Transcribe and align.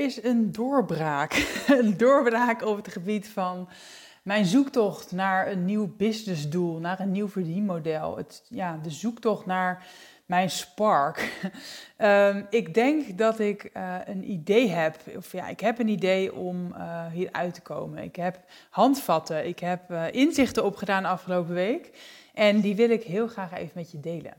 Is 0.00 0.22
een 0.22 0.52
doorbraak. 0.52 1.32
Een 1.80 1.96
doorbraak 1.96 2.62
op 2.62 2.76
het 2.76 2.88
gebied 2.88 3.28
van 3.28 3.68
mijn 4.22 4.44
zoektocht 4.44 5.12
naar 5.12 5.50
een 5.50 5.64
nieuw 5.64 5.96
businessdoel, 5.96 6.78
naar 6.78 7.00
een 7.00 7.10
nieuw 7.10 7.28
verdienmodel. 7.28 8.16
Het, 8.16 8.42
ja, 8.48 8.78
de 8.82 8.90
zoektocht 8.90 9.46
naar 9.46 9.86
mijn 10.26 10.50
spark. 10.50 11.50
um, 11.98 12.46
ik 12.60 12.74
denk 12.74 13.18
dat 13.18 13.38
ik 13.38 13.70
uh, 13.76 13.96
een 14.04 14.30
idee 14.30 14.68
heb, 14.68 14.96
of 15.16 15.32
ja, 15.32 15.48
ik 15.48 15.60
heb 15.60 15.78
een 15.78 15.88
idee 15.88 16.34
om 16.34 16.66
uh, 16.72 17.06
hier 17.06 17.28
uit 17.32 17.54
te 17.54 17.60
komen. 17.60 18.02
Ik 18.02 18.16
heb 18.16 18.40
handvatten, 18.70 19.46
ik 19.46 19.58
heb 19.58 19.90
uh, 19.90 20.04
inzichten 20.12 20.64
opgedaan 20.64 21.04
afgelopen 21.04 21.54
week 21.54 21.90
en 22.34 22.60
die 22.60 22.76
wil 22.76 22.90
ik 22.90 23.02
heel 23.02 23.28
graag 23.28 23.52
even 23.52 23.72
met 23.74 23.90
je 23.90 24.00
delen. 24.00 24.34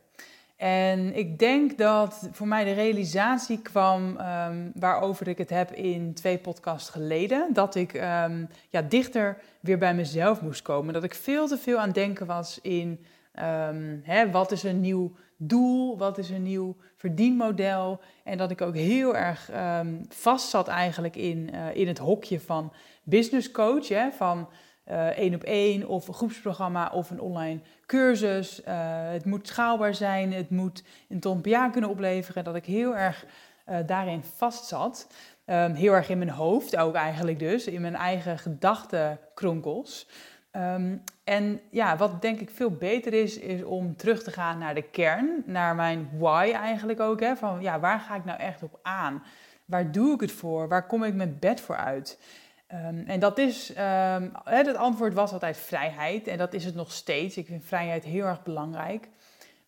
En 0.62 1.16
ik 1.16 1.40
denk 1.40 1.78
dat 1.78 2.30
voor 2.32 2.48
mij 2.48 2.64
de 2.64 2.72
realisatie 2.72 3.62
kwam 3.62 4.18
um, 4.20 4.72
waarover 4.76 5.28
ik 5.28 5.38
het 5.38 5.50
heb 5.50 5.72
in 5.72 6.14
twee 6.14 6.38
podcasts 6.38 6.90
geleden. 6.90 7.54
Dat 7.54 7.76
ik 7.76 7.94
um, 7.94 8.50
ja, 8.70 8.82
dichter 8.82 9.38
weer 9.60 9.78
bij 9.78 9.96
mezelf 9.96 10.42
moest 10.42 10.62
komen. 10.62 10.94
Dat 10.94 11.04
ik 11.04 11.14
veel 11.14 11.48
te 11.48 11.58
veel 11.58 11.78
aan 11.78 11.92
denken 11.92 12.26
was 12.26 12.60
in 12.62 13.06
um, 13.36 14.02
hè, 14.04 14.32
wat 14.32 14.52
is 14.52 14.64
een 14.64 14.80
nieuw 14.80 15.16
doel, 15.38 15.98
wat 15.98 16.18
is 16.18 16.30
een 16.30 16.44
nieuw 16.44 16.76
verdienmodel. 16.96 18.00
En 18.24 18.38
dat 18.38 18.52
ik 18.52 18.62
ook 18.62 18.76
heel 18.76 19.16
erg 19.16 19.50
vast 20.10 20.50
zat 20.50 20.68
eigenlijk 20.68 21.16
in, 21.16 21.50
uh, 21.54 21.76
in 21.76 21.88
het 21.88 21.98
hokje 21.98 22.40
van 22.40 22.74
business 23.04 23.52
coach. 23.52 23.88
Hè, 23.88 24.12
van 24.12 24.50
één 25.16 25.36
op 25.36 25.44
één 25.44 25.88
of 25.88 26.08
een 26.08 26.14
groepsprogramma 26.14 26.90
of 26.94 27.10
een 27.10 27.22
online 27.22 27.60
cursus. 27.86 28.62
Uh, 28.62 28.66
het 29.12 29.26
moet 29.26 29.48
schaalbaar 29.48 29.96
zijn, 29.96 30.34
het 30.34 30.50
moet 30.50 30.84
een 31.10 31.20
ton 31.20 31.42
per 31.42 31.70
kunnen 31.70 31.90
opleveren. 31.90 32.44
Dat 32.44 32.56
ik 32.56 32.66
heel 32.66 32.96
erg 32.96 33.26
uh, 33.70 33.78
daarin 33.86 34.24
vast 34.24 34.66
zat. 34.66 35.08
Um, 35.46 35.74
heel 35.74 35.94
erg 35.94 36.10
in 36.10 36.18
mijn 36.18 36.30
hoofd 36.30 36.78
ook 36.78 36.96
eigenlijk 36.96 37.40
dus, 37.40 37.68
in 37.68 37.82
mijn 37.82 37.96
eigen 37.96 38.38
gedachtenkronkels. 38.38 40.08
Um, 40.52 41.04
en 41.24 41.62
ja, 41.70 41.98
wat 41.98 42.22
denk 42.22 42.40
ik 42.40 42.50
veel 42.50 42.72
beter 42.72 43.14
is, 43.14 43.40
is 43.40 43.64
om 43.64 43.96
terug 43.96 44.24
te 44.24 44.32
gaan 44.32 44.58
naar 44.58 44.76
de 44.76 44.82
kern, 44.82 45.44
naar 45.46 45.76
mijn 45.76 46.10
why 46.18 46.52
eigenlijk 46.54 47.00
ook. 47.00 47.20
Hè? 47.20 47.36
Van 47.36 47.62
ja, 47.62 47.80
waar 47.80 48.00
ga 48.00 48.16
ik 48.16 48.26
nou 48.26 48.40
echt 48.40 48.64
op 48.64 48.80
aan? 48.82 49.24
Waar 49.66 49.92
doe 49.92 50.14
ik 50.14 50.22
het 50.22 50.32
voor? 50.32 50.68
Waar 50.68 50.88
kom 50.88 51.04
ik 51.04 51.14
mijn 51.14 51.38
bed 51.40 51.62
voor 51.62 51.78
uit? 51.78 52.20
Um, 52.74 53.04
en 53.08 53.20
dat 53.20 53.38
is, 53.38 53.70
um, 53.70 54.32
het 54.44 54.76
antwoord 54.76 55.14
was 55.14 55.34
altijd 55.34 55.58
vrijheid 55.58 56.28
en 56.28 56.38
dat 56.38 56.54
is 56.54 56.66
het 56.66 56.76
nog 56.76 56.92
steeds. 56.92 57.38
Ik 57.38 57.46
vind 57.46 57.66
vrijheid 57.66 58.04
heel 58.04 58.26
erg 58.26 58.44
belangrijk. 58.44 59.10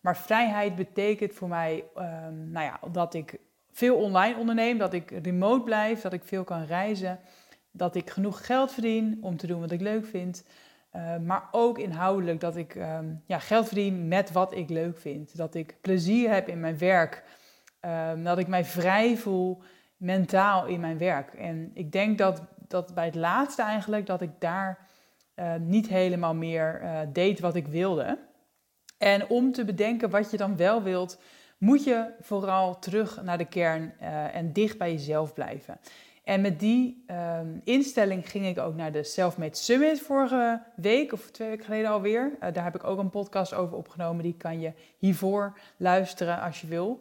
Maar 0.00 0.16
vrijheid 0.16 0.76
betekent 0.76 1.32
voor 1.32 1.48
mij, 1.48 1.84
um, 1.96 2.50
nou 2.50 2.64
ja, 2.64 2.80
dat 2.92 3.14
ik 3.14 3.38
veel 3.72 3.96
online 3.96 4.38
onderneem, 4.38 4.78
dat 4.78 4.92
ik 4.92 5.10
remote 5.22 5.64
blijf, 5.64 6.00
dat 6.00 6.12
ik 6.12 6.24
veel 6.24 6.44
kan 6.44 6.64
reizen, 6.64 7.18
dat 7.70 7.94
ik 7.94 8.10
genoeg 8.10 8.46
geld 8.46 8.72
verdien 8.72 9.18
om 9.20 9.36
te 9.36 9.46
doen 9.46 9.60
wat 9.60 9.70
ik 9.70 9.80
leuk 9.80 10.06
vind. 10.06 10.44
Maar 11.24 11.48
ook 11.50 11.78
inhoudelijk 11.78 12.40
dat 12.40 12.56
ik 12.56 12.74
ja, 13.26 13.38
geld 13.38 13.66
verdien 13.66 14.08
met 14.08 14.32
wat 14.32 14.54
ik 14.54 14.68
leuk 14.68 14.98
vind. 14.98 15.36
Dat 15.36 15.54
ik 15.54 15.76
plezier 15.80 16.30
heb 16.30 16.48
in 16.48 16.60
mijn 16.60 16.78
werk. 16.78 17.22
dat 18.22 18.38
ik 18.38 18.46
mij 18.46 18.64
vrij 18.64 19.16
voel 19.16 19.62
mentaal 19.96 20.66
in 20.66 20.80
mijn 20.80 20.98
werk. 20.98 21.34
En 21.34 21.70
ik 21.74 21.92
denk 21.92 22.18
dat 22.18 22.42
dat 22.68 22.94
bij 22.94 23.04
het 23.04 23.14
laatste 23.14 23.62
eigenlijk, 23.62 24.06
dat 24.06 24.20
ik 24.20 24.30
daar 24.38 24.78
uh, 25.36 25.54
niet 25.60 25.88
helemaal 25.88 26.34
meer 26.34 26.80
uh, 26.82 26.98
deed 27.12 27.40
wat 27.40 27.54
ik 27.54 27.66
wilde. 27.66 28.18
En 28.98 29.28
om 29.28 29.52
te 29.52 29.64
bedenken 29.64 30.10
wat 30.10 30.30
je 30.30 30.36
dan 30.36 30.56
wel 30.56 30.82
wilt, 30.82 31.20
moet 31.58 31.84
je 31.84 32.10
vooral 32.20 32.78
terug 32.78 33.22
naar 33.22 33.38
de 33.38 33.44
kern 33.44 33.94
uh, 34.00 34.34
en 34.34 34.52
dicht 34.52 34.78
bij 34.78 34.92
jezelf 34.92 35.34
blijven. 35.34 35.78
En 36.24 36.40
met 36.40 36.60
die 36.60 37.04
um, 37.40 37.60
instelling 37.64 38.30
ging 38.30 38.46
ik 38.46 38.58
ook 38.58 38.74
naar 38.74 38.92
de 38.92 39.02
Selfmade 39.02 39.56
Summit 39.56 40.00
vorige 40.00 40.62
week, 40.76 41.12
of 41.12 41.30
twee 41.30 41.48
weken 41.48 41.64
geleden 41.64 41.90
alweer. 41.90 42.36
daar 42.52 42.64
heb 42.64 42.74
ik 42.74 42.84
ook 42.84 42.98
een 42.98 43.10
podcast 43.10 43.54
over 43.54 43.76
opgenomen, 43.76 44.22
die 44.22 44.36
kan 44.36 44.60
je 44.60 44.72
hiervoor 44.98 45.58
luisteren 45.76 46.40
als 46.40 46.60
je 46.60 46.66
wil. 46.66 47.00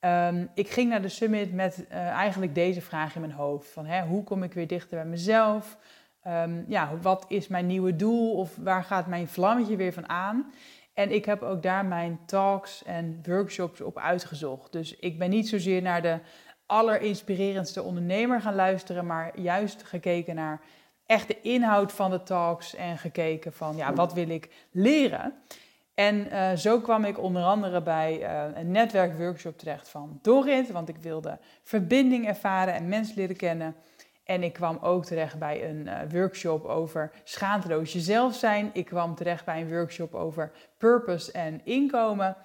Um, 0.00 0.50
ik 0.54 0.68
ging 0.68 0.90
naar 0.90 1.02
de 1.02 1.08
summit 1.08 1.52
met 1.52 1.84
uh, 1.88 1.96
eigenlijk 2.08 2.54
deze 2.54 2.80
vraag 2.80 3.14
in 3.14 3.20
mijn 3.20 3.32
hoofd: 3.32 3.68
van, 3.68 3.86
hè, 3.86 4.06
hoe 4.06 4.24
kom 4.24 4.42
ik 4.42 4.52
weer 4.52 4.66
dichter 4.66 4.96
bij 4.96 5.06
mezelf? 5.06 5.78
Um, 6.26 6.64
ja, 6.68 6.96
wat 7.02 7.24
is 7.28 7.48
mijn 7.48 7.66
nieuwe 7.66 7.96
doel 7.96 8.32
of 8.32 8.56
waar 8.56 8.84
gaat 8.84 9.06
mijn 9.06 9.28
vlammetje 9.28 9.76
weer 9.76 9.92
van 9.92 10.08
aan? 10.08 10.52
En 10.94 11.12
ik 11.12 11.24
heb 11.24 11.42
ook 11.42 11.62
daar 11.62 11.84
mijn 11.84 12.18
talks 12.26 12.84
en 12.84 13.20
workshops 13.22 13.80
op 13.80 13.98
uitgezocht. 13.98 14.72
Dus 14.72 14.96
ik 14.96 15.18
ben 15.18 15.30
niet 15.30 15.48
zozeer 15.48 15.82
naar 15.82 16.02
de 16.02 16.18
allerinspirerendste 16.66 17.82
ondernemer 17.82 18.40
gaan 18.40 18.54
luisteren, 18.54 19.06
maar 19.06 19.40
juist 19.40 19.82
gekeken 19.82 20.34
naar 20.34 20.60
echt 21.06 21.28
de 21.28 21.40
inhoud 21.40 21.92
van 21.92 22.10
de 22.10 22.22
talks 22.22 22.74
en 22.74 22.98
gekeken 22.98 23.52
van 23.52 23.76
ja, 23.76 23.94
wat 23.94 24.12
wil 24.12 24.28
ik 24.28 24.48
leren? 24.70 25.34
En 26.00 26.26
uh, 26.32 26.52
zo 26.52 26.80
kwam 26.80 27.04
ik 27.04 27.18
onder 27.18 27.42
andere 27.42 27.82
bij 27.82 28.20
uh, 28.20 28.58
een 28.58 28.70
netwerkworkshop 28.70 29.58
terecht 29.58 29.88
van 29.88 30.18
Dorit, 30.22 30.70
want 30.70 30.88
ik 30.88 30.96
wilde 30.96 31.38
verbinding 31.62 32.26
ervaren 32.26 32.74
en 32.74 32.88
mensen 32.88 33.16
leren 33.16 33.36
kennen. 33.36 33.74
En 34.24 34.42
ik 34.42 34.52
kwam 34.52 34.78
ook 34.80 35.04
terecht 35.04 35.38
bij 35.38 35.68
een 35.68 35.86
uh, 35.86 35.98
workshop 36.10 36.64
over 36.64 37.12
schaamteloos 37.24 37.92
jezelf 37.92 38.34
zijn. 38.34 38.70
Ik 38.72 38.84
kwam 38.84 39.14
terecht 39.14 39.44
bij 39.44 39.60
een 39.60 39.68
workshop 39.68 40.14
over 40.14 40.52
purpose 40.78 41.32
en 41.32 41.60
inkomen. 41.64 42.36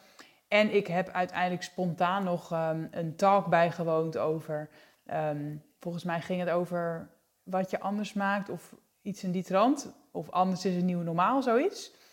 En 0.47 0.75
ik 0.75 0.87
heb 0.87 1.09
uiteindelijk 1.09 1.63
spontaan 1.63 2.23
nog 2.23 2.51
um, 2.51 2.87
een 2.91 3.15
talk 3.15 3.47
bijgewoond 3.47 4.17
over, 4.17 4.69
um, 5.13 5.63
volgens 5.79 6.03
mij 6.03 6.21
ging 6.21 6.39
het 6.39 6.49
over 6.49 7.09
wat 7.43 7.71
je 7.71 7.79
anders 7.79 8.13
maakt 8.13 8.49
of 8.49 8.75
iets 9.01 9.23
in 9.23 9.31
die 9.31 9.43
trant. 9.43 9.93
Of 10.11 10.29
anders 10.29 10.65
is 10.65 10.75
het 10.75 10.83
nieuw 10.83 11.01
normaal, 11.01 11.41
zoiets. 11.41 12.03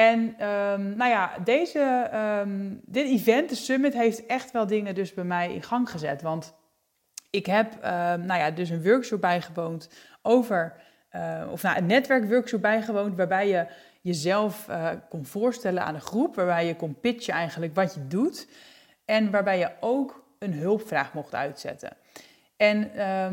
En 0.00 0.46
um, 0.46 0.96
nou 0.96 1.10
ja, 1.10 1.32
deze, 1.44 2.10
um, 2.44 2.80
dit 2.84 3.06
event, 3.06 3.48
de 3.48 3.54
summit, 3.54 3.92
heeft 3.92 4.26
echt 4.26 4.50
wel 4.50 4.66
dingen 4.66 4.94
dus 4.94 5.14
bij 5.14 5.24
mij 5.24 5.54
in 5.54 5.62
gang 5.62 5.90
gezet. 5.90 6.22
Want 6.22 6.54
ik 7.30 7.46
heb 7.46 7.74
um, 7.74 8.26
nou 8.26 8.40
ja, 8.40 8.50
dus 8.50 8.70
een 8.70 8.82
workshop 8.82 9.20
bijgewoond 9.20 9.90
over, 10.22 10.72
uh, 11.12 11.48
of 11.50 11.62
nou, 11.62 11.76
een 11.76 11.86
netwerkworkshop 11.86 12.60
bijgewoond, 12.60 13.16
waarbij 13.16 13.48
je 13.48 13.66
jezelf 14.00 14.66
uh, 14.68 14.88
kon 15.08 15.26
voorstellen 15.26 15.84
aan 15.84 15.94
een 15.94 16.00
groep, 16.00 16.34
waarbij 16.34 16.66
je 16.66 16.76
kon 16.76 17.00
pitchen 17.00 17.34
eigenlijk 17.34 17.74
wat 17.74 17.94
je 17.94 18.06
doet. 18.06 18.48
En 19.04 19.30
waarbij 19.30 19.58
je 19.58 19.70
ook 19.80 20.24
een 20.38 20.54
hulpvraag 20.54 21.12
mocht 21.12 21.34
uitzetten. 21.34 21.96
En 22.56 22.90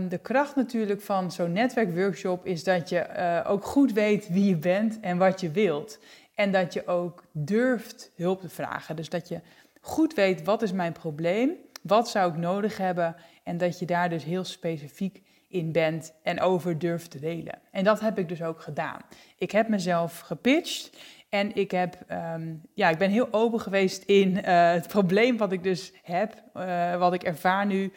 de 0.10 0.18
kracht 0.18 0.56
natuurlijk 0.56 1.02
van 1.02 1.32
zo'n 1.32 1.52
netwerkworkshop 1.52 2.46
is 2.46 2.64
dat 2.64 2.90
je 2.90 3.06
uh, 3.18 3.52
ook 3.52 3.66
goed 3.66 3.94
weet 3.94 4.28
wie 4.30 4.50
je 4.50 4.56
bent 4.56 5.00
en 5.00 5.18
wat 5.18 5.42
je 5.42 5.52
wilt. 5.52 6.00
En 6.38 6.52
dat 6.52 6.74
je 6.74 6.88
ook 6.88 7.24
durft 7.32 8.12
hulp 8.16 8.42
te 8.42 8.50
vragen. 8.50 8.96
Dus 8.96 9.10
dat 9.10 9.28
je 9.28 9.40
goed 9.82 10.14
weet 10.14 10.44
wat 10.44 10.62
is 10.62 10.72
mijn 10.72 10.92
probleem, 10.92 11.52
wat 11.82 12.10
zou 12.10 12.32
ik 12.32 12.38
nodig 12.38 12.78
hebben 12.78 13.16
en 13.44 13.58
dat 13.58 13.80
je 13.80 13.86
daar 13.86 14.10
dus 14.10 14.24
heel 14.24 14.44
specifiek 14.44 15.22
in 15.48 15.72
bent 15.72 16.14
en 16.24 16.42
over 16.42 16.80
durft 16.80 17.12
te 17.12 17.20
delen. 17.20 17.60
En 17.72 17.84
dat 17.84 18.00
heb 18.00 18.18
ik 18.18 18.30
dus 18.30 18.42
ook 18.42 18.62
gedaan. 18.62 19.00
Ik 19.38 19.52
heb 19.52 19.68
mezelf 19.68 20.20
gepitcht 20.20 20.98
en 21.30 21.56
ik, 21.56 21.72
heb, 21.72 21.98
um, 22.12 22.62
ja, 22.74 22.90
ik 22.90 22.98
ben 22.98 23.10
heel 23.10 23.28
open 23.32 23.62
geweest 23.62 24.04
in 24.04 24.30
uh, 24.30 24.72
het 24.72 24.88
probleem 24.88 25.38
wat 25.38 25.52
ik 25.52 25.64
dus 25.64 25.94
heb, 26.04 26.44
uh, 26.56 26.96
wat 26.96 27.14
ik 27.14 27.24
ervaar 27.24 27.66
nu 27.66 27.92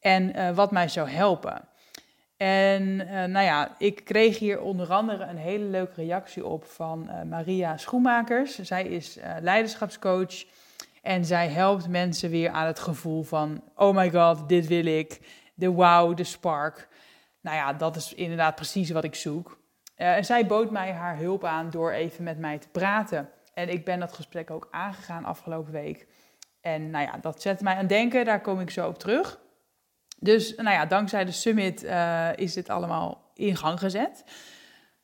en 0.00 0.36
uh, 0.36 0.50
wat 0.50 0.70
mij 0.70 0.88
zou 0.88 1.08
helpen. 1.08 1.68
En 2.42 2.82
uh, 2.82 3.08
nou 3.08 3.44
ja, 3.44 3.74
ik 3.78 4.04
kreeg 4.04 4.38
hier 4.38 4.60
onder 4.60 4.92
andere 4.92 5.24
een 5.24 5.36
hele 5.36 5.64
leuke 5.64 5.94
reactie 5.94 6.46
op 6.46 6.64
van 6.64 7.06
uh, 7.08 7.22
Maria 7.22 7.76
Schoenmakers. 7.76 8.58
Zij 8.58 8.84
is 8.84 9.18
uh, 9.18 9.36
leiderschapscoach 9.40 10.44
en 11.02 11.24
zij 11.24 11.48
helpt 11.48 11.88
mensen 11.88 12.30
weer 12.30 12.50
aan 12.50 12.66
het 12.66 12.78
gevoel 12.78 13.22
van: 13.22 13.62
oh 13.74 13.96
my 13.96 14.10
god, 14.10 14.48
dit 14.48 14.66
wil 14.66 14.86
ik. 14.86 15.20
De 15.54 15.68
wow, 15.68 16.16
de 16.16 16.24
spark. 16.24 16.88
Nou 17.40 17.56
ja, 17.56 17.72
dat 17.72 17.96
is 17.96 18.14
inderdaad 18.14 18.54
precies 18.54 18.90
wat 18.90 19.04
ik 19.04 19.14
zoek. 19.14 19.58
en 19.94 20.24
zij 20.24 20.46
bood 20.46 20.70
mij 20.70 20.92
haar 20.92 21.18
hulp 21.18 21.44
aan 21.44 21.70
door 21.70 21.92
even 21.92 22.24
met 22.24 22.38
mij 22.38 22.58
te 22.58 22.68
praten. 22.68 23.28
En 23.54 23.68
ik 23.68 23.84
ben 23.84 24.00
dat 24.00 24.12
gesprek 24.12 24.50
ook 24.50 24.68
aangegaan 24.70 25.24
afgelopen 25.24 25.72
week. 25.72 26.06
En 26.60 26.90
nou 26.90 27.04
ja, 27.04 27.18
dat 27.20 27.42
zet 27.42 27.60
mij 27.60 27.74
aan 27.74 27.86
denken, 27.86 28.24
daar 28.24 28.40
kom 28.40 28.60
ik 28.60 28.70
zo 28.70 28.88
op 28.88 28.98
terug. 28.98 29.40
Dus 30.20 30.54
nou 30.54 30.70
ja, 30.70 30.86
dankzij 30.86 31.24
de 31.24 31.32
summit 31.32 31.84
uh, 31.84 32.28
is 32.36 32.52
dit 32.52 32.68
allemaal 32.68 33.30
in 33.34 33.56
gang 33.56 33.78
gezet. 33.78 34.24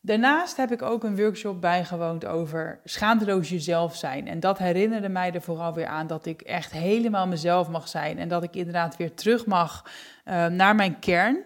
Daarnaast 0.01 0.57
heb 0.57 0.73
ik 0.73 0.83
ook 0.83 1.05
een 1.05 1.17
workshop 1.17 1.61
bijgewoond 1.61 2.27
over 2.27 2.81
schaamteloos 2.85 3.49
jezelf 3.49 3.97
zijn. 3.97 4.29
En 4.29 4.41
dat 4.41 4.59
herinnerde 4.59 5.09
mij 5.09 5.33
er 5.33 5.43
vooral 5.43 5.75
weer 5.75 5.87
aan 5.87 6.07
dat 6.07 6.27
ik 6.27 6.41
echt 6.41 6.73
helemaal 6.73 7.27
mezelf 7.27 7.69
mag 7.69 7.89
zijn. 7.89 8.19
En 8.19 8.29
dat 8.29 8.43
ik 8.43 8.55
inderdaad 8.55 8.97
weer 8.97 9.15
terug 9.15 9.47
mag 9.47 9.85
uh, 10.25 10.47
naar 10.47 10.75
mijn 10.75 10.99
kern. 10.99 11.45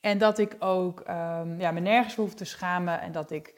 En 0.00 0.18
dat 0.18 0.38
ik 0.38 0.56
ook 0.58 1.00
um, 1.00 1.60
ja, 1.60 1.70
me 1.70 1.80
nergens 1.80 2.14
hoef 2.14 2.34
te 2.34 2.44
schamen 2.44 3.00
en 3.00 3.12
dat 3.12 3.30
ik 3.30 3.54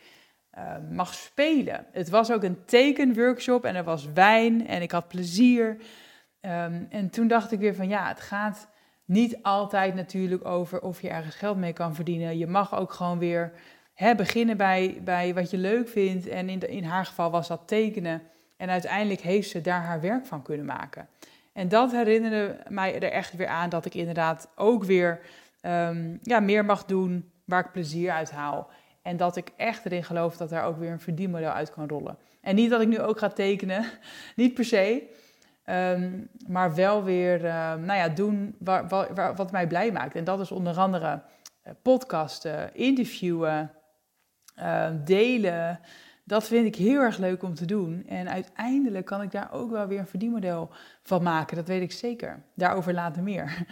uh, 0.58 0.62
mag 0.90 1.14
spelen. 1.14 1.86
Het 1.92 2.08
was 2.08 2.32
ook 2.32 2.42
een 2.42 2.64
tekenworkshop 2.64 3.64
en 3.64 3.74
er 3.74 3.84
was 3.84 4.12
wijn 4.12 4.66
en 4.66 4.82
ik 4.82 4.90
had 4.90 5.08
plezier. 5.08 5.76
Um, 6.40 6.86
en 6.90 7.10
toen 7.10 7.28
dacht 7.28 7.52
ik 7.52 7.58
weer 7.58 7.74
van 7.74 7.88
ja, 7.88 8.08
het 8.08 8.20
gaat 8.20 8.68
niet 9.04 9.42
altijd 9.42 9.94
natuurlijk 9.94 10.44
over 10.44 10.80
of 10.80 11.02
je 11.02 11.08
ergens 11.08 11.34
geld 11.34 11.56
mee 11.56 11.72
kan 11.72 11.94
verdienen. 11.94 12.38
Je 12.38 12.46
mag 12.46 12.76
ook 12.78 12.92
gewoon 12.92 13.18
weer 13.18 13.52
hè, 13.94 14.14
beginnen 14.14 14.56
bij, 14.56 15.00
bij 15.04 15.34
wat 15.34 15.50
je 15.50 15.58
leuk 15.58 15.88
vindt. 15.88 16.28
En 16.28 16.48
in, 16.48 16.68
in 16.68 16.84
haar 16.84 17.06
geval 17.06 17.30
was 17.30 17.48
dat 17.48 17.60
tekenen. 17.64 18.22
En 18.56 18.70
uiteindelijk 18.70 19.20
heeft 19.20 19.50
ze 19.50 19.60
daar 19.60 19.82
haar 19.82 20.00
werk 20.00 20.26
van 20.26 20.42
kunnen 20.42 20.66
maken. 20.66 21.08
En 21.52 21.68
dat 21.68 21.92
herinnerde 21.92 22.58
mij 22.68 22.94
er 22.94 23.10
echt 23.10 23.36
weer 23.36 23.46
aan 23.46 23.68
dat 23.68 23.84
ik 23.84 23.94
inderdaad 23.94 24.48
ook 24.54 24.84
weer 24.84 25.20
um, 25.62 26.18
ja, 26.22 26.40
meer 26.40 26.64
mag 26.64 26.84
doen 26.84 27.30
waar 27.44 27.64
ik 27.64 27.72
plezier 27.72 28.10
uit 28.10 28.30
haal. 28.30 28.70
En 29.02 29.16
dat 29.16 29.36
ik 29.36 29.50
echt 29.56 29.84
erin 29.84 30.04
geloof 30.04 30.36
dat 30.36 30.48
daar 30.48 30.64
ook 30.64 30.78
weer 30.78 30.90
een 30.90 31.00
verdienmodel 31.00 31.50
uit 31.50 31.70
kan 31.70 31.88
rollen. 31.88 32.18
En 32.40 32.54
niet 32.54 32.70
dat 32.70 32.80
ik 32.80 32.88
nu 32.88 33.00
ook 33.00 33.18
ga 33.18 33.28
tekenen, 33.28 33.84
niet 34.36 34.54
per 34.54 34.64
se. 34.64 35.08
Um, 35.70 36.28
maar 36.46 36.74
wel 36.74 37.04
weer 37.04 37.34
um, 37.44 37.84
nou 37.84 37.98
ja, 37.98 38.08
doen 38.08 38.56
wat 39.34 39.52
mij 39.52 39.66
blij 39.66 39.92
maakt. 39.92 40.14
En 40.14 40.24
dat 40.24 40.40
is 40.40 40.50
onder 40.50 40.76
andere 40.76 41.22
uh, 41.66 41.72
podcasten, 41.82 42.74
interviewen, 42.74 43.70
uh, 44.58 44.86
delen. 45.04 45.80
Dat 46.24 46.44
vind 46.44 46.66
ik 46.66 46.76
heel 46.76 47.00
erg 47.00 47.18
leuk 47.18 47.42
om 47.42 47.54
te 47.54 47.64
doen. 47.64 48.04
En 48.06 48.30
uiteindelijk 48.30 49.06
kan 49.06 49.22
ik 49.22 49.30
daar 49.30 49.52
ook 49.52 49.70
wel 49.70 49.86
weer 49.86 49.98
een 49.98 50.06
verdienmodel 50.06 50.70
van 51.02 51.22
maken. 51.22 51.56
Dat 51.56 51.68
weet 51.68 51.82
ik 51.82 51.92
zeker. 51.92 52.42
Daarover 52.54 52.94
later 52.94 53.22
meer. 53.22 53.52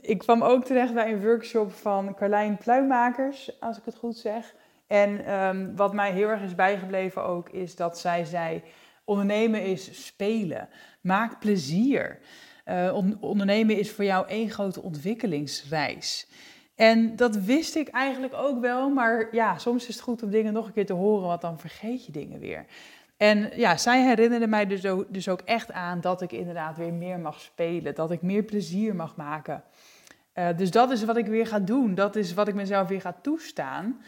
Ik 0.00 0.18
kwam 0.18 0.42
ook 0.42 0.64
terecht 0.64 0.94
bij 0.94 1.12
een 1.12 1.22
workshop 1.22 1.72
van 1.72 2.14
Carlijn 2.14 2.56
Pluimakers, 2.56 3.60
als 3.60 3.78
ik 3.78 3.84
het 3.84 3.96
goed 3.96 4.16
zeg. 4.16 4.54
En 4.86 5.76
wat 5.76 5.94
mij 5.94 6.12
heel 6.12 6.28
erg 6.28 6.42
is 6.42 6.54
bijgebleven 6.54 7.24
ook, 7.24 7.48
is 7.48 7.76
dat 7.76 7.98
zij 7.98 8.24
zei: 8.24 8.62
ondernemen 9.08 9.64
is 9.64 10.06
spelen. 10.06 10.68
Maak 11.00 11.40
plezier. 11.40 12.18
Uh, 12.66 12.98
ondernemen 13.20 13.78
is 13.78 13.90
voor 13.90 14.04
jou 14.04 14.28
één 14.28 14.50
grote 14.50 14.82
ontwikkelingsreis. 14.82 16.28
En 16.74 17.16
dat 17.16 17.36
wist 17.36 17.76
ik 17.76 17.88
eigenlijk 17.88 18.34
ook 18.34 18.60
wel, 18.60 18.90
maar 18.90 19.28
ja, 19.32 19.58
soms 19.58 19.88
is 19.88 19.94
het 19.94 20.04
goed 20.04 20.22
om 20.22 20.30
dingen 20.30 20.52
nog 20.52 20.66
een 20.66 20.72
keer 20.72 20.86
te 20.86 20.92
horen, 20.92 21.26
want 21.26 21.40
dan 21.40 21.58
vergeet 21.58 22.06
je 22.06 22.12
dingen 22.12 22.38
weer. 22.38 22.64
En 23.16 23.50
ja, 23.54 23.76
zij 23.76 24.02
herinnerde 24.02 24.46
mij 24.46 24.66
dus 24.66 24.86
ook, 24.86 25.04
dus 25.08 25.28
ook 25.28 25.40
echt 25.40 25.72
aan 25.72 26.00
dat 26.00 26.22
ik 26.22 26.32
inderdaad 26.32 26.76
weer 26.76 26.92
meer 26.92 27.18
mag 27.18 27.40
spelen, 27.40 27.94
dat 27.94 28.10
ik 28.10 28.22
meer 28.22 28.42
plezier 28.42 28.94
mag 28.94 29.16
maken. 29.16 29.62
Uh, 30.34 30.48
dus 30.56 30.70
dat 30.70 30.90
is 30.90 31.04
wat 31.04 31.16
ik 31.16 31.26
weer 31.26 31.46
ga 31.46 31.58
doen, 31.58 31.94
dat 31.94 32.16
is 32.16 32.34
wat 32.34 32.48
ik 32.48 32.54
mezelf 32.54 32.88
weer 32.88 33.00
ga 33.00 33.16
toestaan. 33.22 34.00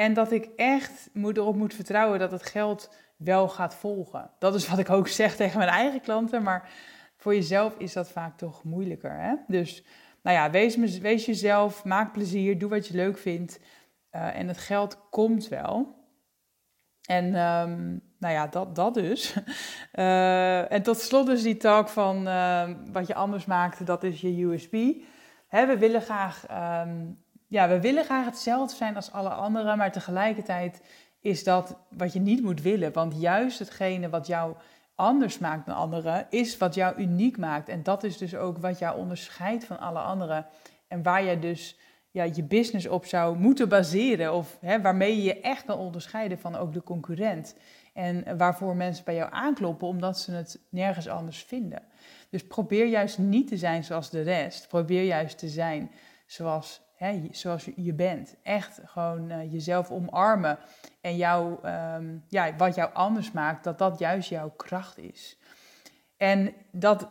En 0.00 0.14
dat 0.14 0.32
ik 0.32 0.48
echt 0.56 1.10
moet, 1.12 1.36
erop 1.36 1.56
moet 1.56 1.74
vertrouwen 1.74 2.18
dat 2.18 2.30
het 2.30 2.42
geld 2.42 2.90
wel 3.16 3.48
gaat 3.48 3.74
volgen. 3.74 4.30
Dat 4.38 4.54
is 4.54 4.68
wat 4.68 4.78
ik 4.78 4.90
ook 4.90 5.08
zeg 5.20 5.36
tegen 5.36 5.58
mijn 5.58 5.70
eigen 5.70 6.00
klanten, 6.00 6.42
maar 6.42 6.70
voor 7.16 7.34
jezelf 7.34 7.74
is 7.78 7.92
dat 7.92 8.10
vaak 8.10 8.36
toch 8.36 8.64
moeilijker. 8.64 9.12
Hè? 9.12 9.34
Dus 9.46 9.84
nou 10.22 10.36
ja, 10.36 10.50
wees, 10.50 10.98
wees 10.98 11.26
jezelf, 11.26 11.84
maak 11.84 12.12
plezier, 12.12 12.58
doe 12.58 12.70
wat 12.70 12.86
je 12.86 12.94
leuk 12.94 13.18
vindt. 13.18 13.60
Uh, 14.12 14.36
en 14.36 14.48
het 14.48 14.58
geld 14.58 14.98
komt 15.10 15.48
wel. 15.48 15.94
En 17.04 17.24
um, 17.24 18.02
nou 18.18 18.34
ja, 18.34 18.46
dat, 18.46 18.74
dat 18.74 18.94
dus. 18.94 19.34
Uh, 19.94 20.72
en 20.76 20.82
tot 20.82 21.00
slot 21.00 21.26
dus 21.26 21.42
die 21.42 21.56
talk 21.56 21.88
van 21.88 22.28
uh, 22.28 22.70
wat 22.92 23.06
je 23.06 23.14
anders 23.14 23.44
maakt, 23.44 23.86
dat 23.86 24.02
is 24.02 24.20
je 24.20 24.42
USB. 24.42 25.02
Hè, 25.48 25.66
we 25.66 25.78
willen 25.78 26.02
graag, 26.02 26.44
um, 26.86 27.18
ja, 27.50 27.68
we 27.68 27.80
willen 27.80 28.04
graag 28.04 28.24
hetzelfde 28.24 28.76
zijn 28.76 28.96
als 28.96 29.12
alle 29.12 29.28
anderen, 29.28 29.78
maar 29.78 29.92
tegelijkertijd 29.92 30.82
is 31.20 31.44
dat 31.44 31.76
wat 31.88 32.12
je 32.12 32.20
niet 32.20 32.42
moet 32.42 32.62
willen. 32.62 32.92
Want 32.92 33.20
juist 33.20 33.58
hetgene 33.58 34.08
wat 34.08 34.26
jou 34.26 34.54
anders 34.94 35.38
maakt 35.38 35.66
dan 35.66 35.76
anderen, 35.76 36.26
is 36.30 36.58
wat 36.58 36.74
jou 36.74 37.00
uniek 37.00 37.38
maakt. 37.38 37.68
En 37.68 37.82
dat 37.82 38.04
is 38.04 38.18
dus 38.18 38.36
ook 38.36 38.58
wat 38.58 38.78
jou 38.78 38.98
onderscheidt 38.98 39.64
van 39.64 39.78
alle 39.78 39.98
anderen. 39.98 40.46
En 40.88 41.02
waar 41.02 41.22
je 41.22 41.38
dus 41.38 41.78
ja, 42.10 42.22
je 42.22 42.42
business 42.42 42.86
op 42.86 43.04
zou 43.04 43.38
moeten 43.38 43.68
baseren. 43.68 44.34
Of 44.34 44.58
hè, 44.60 44.80
waarmee 44.80 45.16
je 45.16 45.22
je 45.22 45.40
echt 45.40 45.64
kan 45.64 45.78
onderscheiden 45.78 46.38
van 46.38 46.56
ook 46.56 46.72
de 46.72 46.82
concurrent. 46.82 47.54
En 47.94 48.36
waarvoor 48.36 48.76
mensen 48.76 49.04
bij 49.04 49.14
jou 49.14 49.32
aankloppen, 49.32 49.88
omdat 49.88 50.18
ze 50.18 50.32
het 50.32 50.60
nergens 50.68 51.08
anders 51.08 51.42
vinden. 51.42 51.82
Dus 52.28 52.46
probeer 52.46 52.86
juist 52.86 53.18
niet 53.18 53.48
te 53.48 53.56
zijn 53.56 53.84
zoals 53.84 54.10
de 54.10 54.22
rest. 54.22 54.68
Probeer 54.68 55.04
juist 55.04 55.38
te 55.38 55.48
zijn 55.48 55.90
zoals, 56.26 56.80
hè, 57.00 57.28
zoals 57.30 57.68
je 57.76 57.92
bent. 57.92 58.36
Echt 58.42 58.80
gewoon 58.84 59.30
uh, 59.30 59.52
jezelf 59.52 59.90
omarmen. 59.90 60.58
En 61.00 61.16
jou, 61.16 61.68
um, 61.68 62.24
ja, 62.28 62.56
wat 62.56 62.74
jou 62.74 62.90
anders 62.94 63.32
maakt, 63.32 63.64
dat 63.64 63.78
dat 63.78 63.98
juist 63.98 64.28
jouw 64.28 64.50
kracht 64.56 64.98
is. 64.98 65.38
En 66.16 66.52
dat 66.70 67.02
uh, 67.02 67.08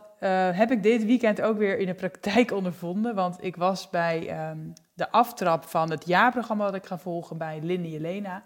heb 0.56 0.70
ik 0.70 0.82
dit 0.82 1.04
weekend 1.04 1.40
ook 1.40 1.58
weer 1.58 1.78
in 1.78 1.86
de 1.86 1.94
praktijk 1.94 2.50
ondervonden. 2.58 3.14
Want 3.14 3.44
ik 3.44 3.56
was 3.56 3.90
bij 3.90 4.48
um, 4.50 4.72
de 4.94 5.10
aftrap 5.10 5.64
van 5.64 5.90
het 5.90 6.06
jaarprogramma 6.06 6.64
dat 6.64 6.74
ik 6.74 6.86
ga 6.86 6.98
volgen 6.98 7.38
bij 7.38 7.60
Linde 7.62 7.90
Jelena. 7.90 8.44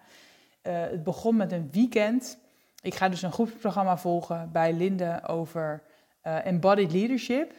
Uh, 0.63 0.81
het 0.81 1.03
begon 1.03 1.37
met 1.37 1.53
een 1.53 1.69
weekend. 1.73 2.39
Ik 2.81 2.95
ga 2.95 3.09
dus 3.09 3.23
een 3.23 3.33
groepsprogramma 3.33 3.97
volgen 3.97 4.51
bij 4.53 4.73
Linde 4.73 5.21
over 5.27 5.83
embodied 6.23 6.93
leadership. 6.93 7.53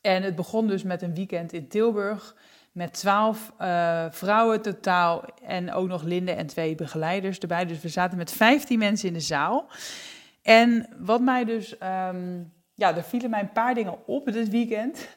En 0.00 0.22
het 0.22 0.36
begon 0.36 0.66
dus 0.66 0.82
met 0.82 1.02
een 1.02 1.14
weekend 1.14 1.52
in 1.52 1.68
Tilburg 1.68 2.36
met 2.76 2.92
twaalf 2.92 3.52
uh, 3.60 4.04
vrouwen 4.10 4.62
totaal 4.62 5.24
en 5.44 5.72
ook 5.72 5.88
nog 5.88 6.02
Linde 6.02 6.32
en 6.32 6.46
twee 6.46 6.74
begeleiders 6.74 7.38
erbij. 7.38 7.66
Dus 7.66 7.80
we 7.80 7.88
zaten 7.88 8.18
met 8.18 8.32
vijftien 8.32 8.78
mensen 8.78 9.08
in 9.08 9.14
de 9.14 9.20
zaal. 9.20 9.66
En 10.42 10.88
wat 10.98 11.20
mij 11.20 11.44
dus, 11.44 11.72
um, 11.72 12.52
ja, 12.74 12.96
er 12.96 13.02
vielen 13.02 13.30
mij 13.30 13.40
een 13.40 13.52
paar 13.52 13.74
dingen 13.74 14.06
op 14.06 14.32
dit 14.32 14.48
weekend. 14.48 15.08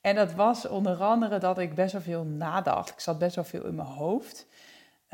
En 0.00 0.14
dat 0.14 0.32
was 0.32 0.68
onder 0.68 0.96
andere 0.96 1.38
dat 1.38 1.58
ik 1.58 1.74
best 1.74 1.92
wel 1.92 2.02
veel 2.02 2.24
nadacht. 2.24 2.90
Ik 2.90 3.00
zat 3.00 3.18
best 3.18 3.34
wel 3.34 3.44
veel 3.44 3.64
in 3.64 3.74
mijn 3.74 3.88
hoofd. 3.88 4.46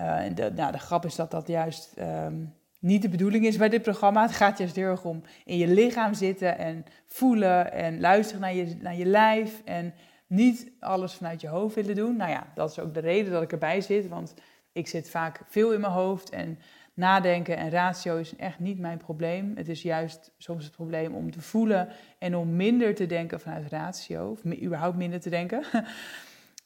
Uh, 0.01 0.21
de, 0.35 0.53
nou, 0.55 0.73
de 0.73 0.79
grap 0.79 1.05
is 1.05 1.15
dat 1.15 1.31
dat 1.31 1.49
juist 1.49 1.95
um, 1.99 2.55
niet 2.79 3.03
de 3.03 3.09
bedoeling 3.09 3.47
is 3.47 3.57
bij 3.57 3.69
dit 3.69 3.83
programma. 3.83 4.23
Het 4.23 4.33
gaat 4.33 4.59
juist 4.59 4.77
heel 4.77 4.89
erg 4.89 5.05
om 5.05 5.23
in 5.45 5.57
je 5.57 5.69
lichaam 5.69 6.15
zitten 6.15 6.59
en 6.59 6.85
voelen 7.07 7.73
en 7.73 8.01
luisteren 8.01 8.41
naar 8.41 8.55
je, 8.55 8.77
naar 8.81 8.97
je 8.97 9.07
lijf. 9.07 9.63
En 9.65 9.95
niet 10.35 10.73
alles 10.81 11.15
vanuit 11.15 11.41
je 11.41 11.49
hoofd 11.49 11.75
willen 11.75 11.95
doen. 11.95 12.17
Nou 12.17 12.31
ja, 12.31 12.47
dat 12.55 12.71
is 12.71 12.79
ook 12.79 12.95
de 12.95 13.01
reden 13.01 13.33
dat 13.33 13.43
ik 13.43 13.53
erbij 13.53 13.81
zit. 13.81 14.09
Want 14.09 14.35
ik 14.73 14.89
zit 14.89 15.11
vaak 15.11 15.41
veel 15.47 15.73
in 15.73 15.81
mijn 15.81 15.93
hoofd 15.93 16.31
en 16.31 16.59
nadenken 16.95 17.57
en 17.57 17.71
ratio 17.71 18.17
is 18.17 18.37
echt 18.37 18.59
niet 18.59 18.79
mijn 18.79 18.99
probleem. 18.99 19.53
Het 19.57 19.69
is 19.69 19.83
juist 19.83 20.33
soms 20.39 20.65
het 20.65 20.73
probleem 20.73 21.15
om 21.15 21.31
te 21.31 21.41
voelen 21.41 21.89
en 22.19 22.37
om 22.37 22.57
minder 22.57 22.95
te 22.95 23.07
denken 23.07 23.41
vanuit 23.41 23.69
ratio, 23.69 24.31
of 24.31 24.45
überhaupt 24.63 24.97
minder 24.97 25.21
te 25.21 25.31
denken. 25.31 25.65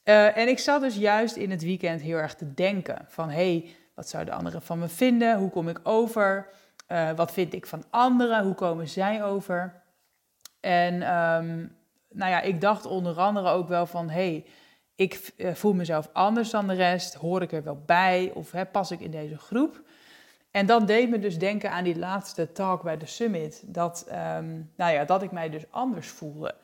uh, 0.03 0.37
en 0.41 0.47
ik 0.47 0.59
zat 0.59 0.81
dus 0.81 0.95
juist 0.95 1.35
in 1.35 1.51
het 1.51 1.63
weekend 1.63 2.01
heel 2.01 2.17
erg 2.17 2.35
te 2.35 2.53
denken 2.53 3.05
van 3.07 3.29
hé, 3.29 3.35
hey, 3.35 3.75
wat 3.95 4.09
zouden 4.09 4.33
anderen 4.33 4.61
van 4.61 4.79
me 4.79 4.87
vinden? 4.87 5.37
Hoe 5.37 5.49
kom 5.49 5.69
ik 5.69 5.79
over? 5.83 6.47
Uh, 6.87 7.11
wat 7.11 7.31
vind 7.31 7.53
ik 7.53 7.65
van 7.65 7.83
anderen? 7.89 8.43
Hoe 8.43 8.55
komen 8.55 8.87
zij 8.87 9.23
over? 9.23 9.81
En 10.59 11.15
um, 11.15 11.77
nou 12.09 12.31
ja, 12.31 12.41
ik 12.41 12.61
dacht 12.61 12.85
onder 12.85 13.17
andere 13.17 13.49
ook 13.49 13.67
wel 13.67 13.85
van 13.85 14.09
hey, 14.09 14.45
ik 14.95 15.31
uh, 15.37 15.53
voel 15.53 15.73
mezelf 15.73 16.09
anders 16.13 16.49
dan 16.49 16.67
de 16.67 16.73
rest. 16.73 17.13
Hoor 17.13 17.41
ik 17.41 17.51
er 17.51 17.63
wel 17.63 17.83
bij? 17.85 18.31
Of 18.33 18.51
hè, 18.51 18.65
pas 18.65 18.91
ik 18.91 18.99
in 18.99 19.11
deze 19.11 19.37
groep? 19.37 19.81
En 20.51 20.65
dat 20.65 20.87
deed 20.87 21.09
me 21.09 21.19
dus 21.19 21.37
denken 21.37 21.71
aan 21.71 21.83
die 21.83 21.97
laatste 21.97 22.51
talk 22.51 22.83
bij 22.83 22.97
de 22.97 23.05
summit. 23.05 23.63
Dat, 23.65 24.05
um, 24.07 24.71
nou 24.75 24.93
ja, 24.93 25.05
dat 25.05 25.23
ik 25.23 25.31
mij 25.31 25.49
dus 25.49 25.63
anders 25.69 26.07
voelde. 26.07 26.55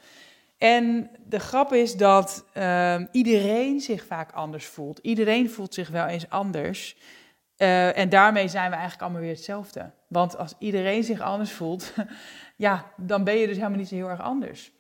En 0.58 1.10
de 1.25 1.40
grap 1.40 1.74
is 1.74 1.96
dat 1.96 2.46
um, 2.58 3.08
iedereen 3.12 3.80
zich 3.80 4.06
vaak 4.06 4.32
anders 4.32 4.66
voelt. 4.66 5.00
Iedereen 5.00 5.50
voelt 5.50 5.74
zich 5.74 5.90
wel 5.90 6.06
eens 6.06 6.30
anders. 6.30 6.98
Uh, 7.58 7.98
en 7.98 8.10
daarmee 8.10 8.48
zijn 8.48 8.70
we 8.70 8.75
eigenlijk 8.75 9.02
allemaal 9.02 9.22
weer 9.22 9.36
hetzelfde. 9.36 9.92
Want 10.08 10.38
als 10.38 10.54
iedereen 10.60 11.04
zich 11.04 11.22
anders 11.22 11.52
voelt, 11.52 11.94
ja, 12.56 12.92
dan 12.98 13.24
ben 13.24 13.36
je 13.36 13.48
dus 13.48 13.56
helemaal 13.56 13.78
niet 13.78 13.88
zo 13.88 13.96
heel 13.96 14.10
erg 14.10 14.22
anders. 14.22 14.72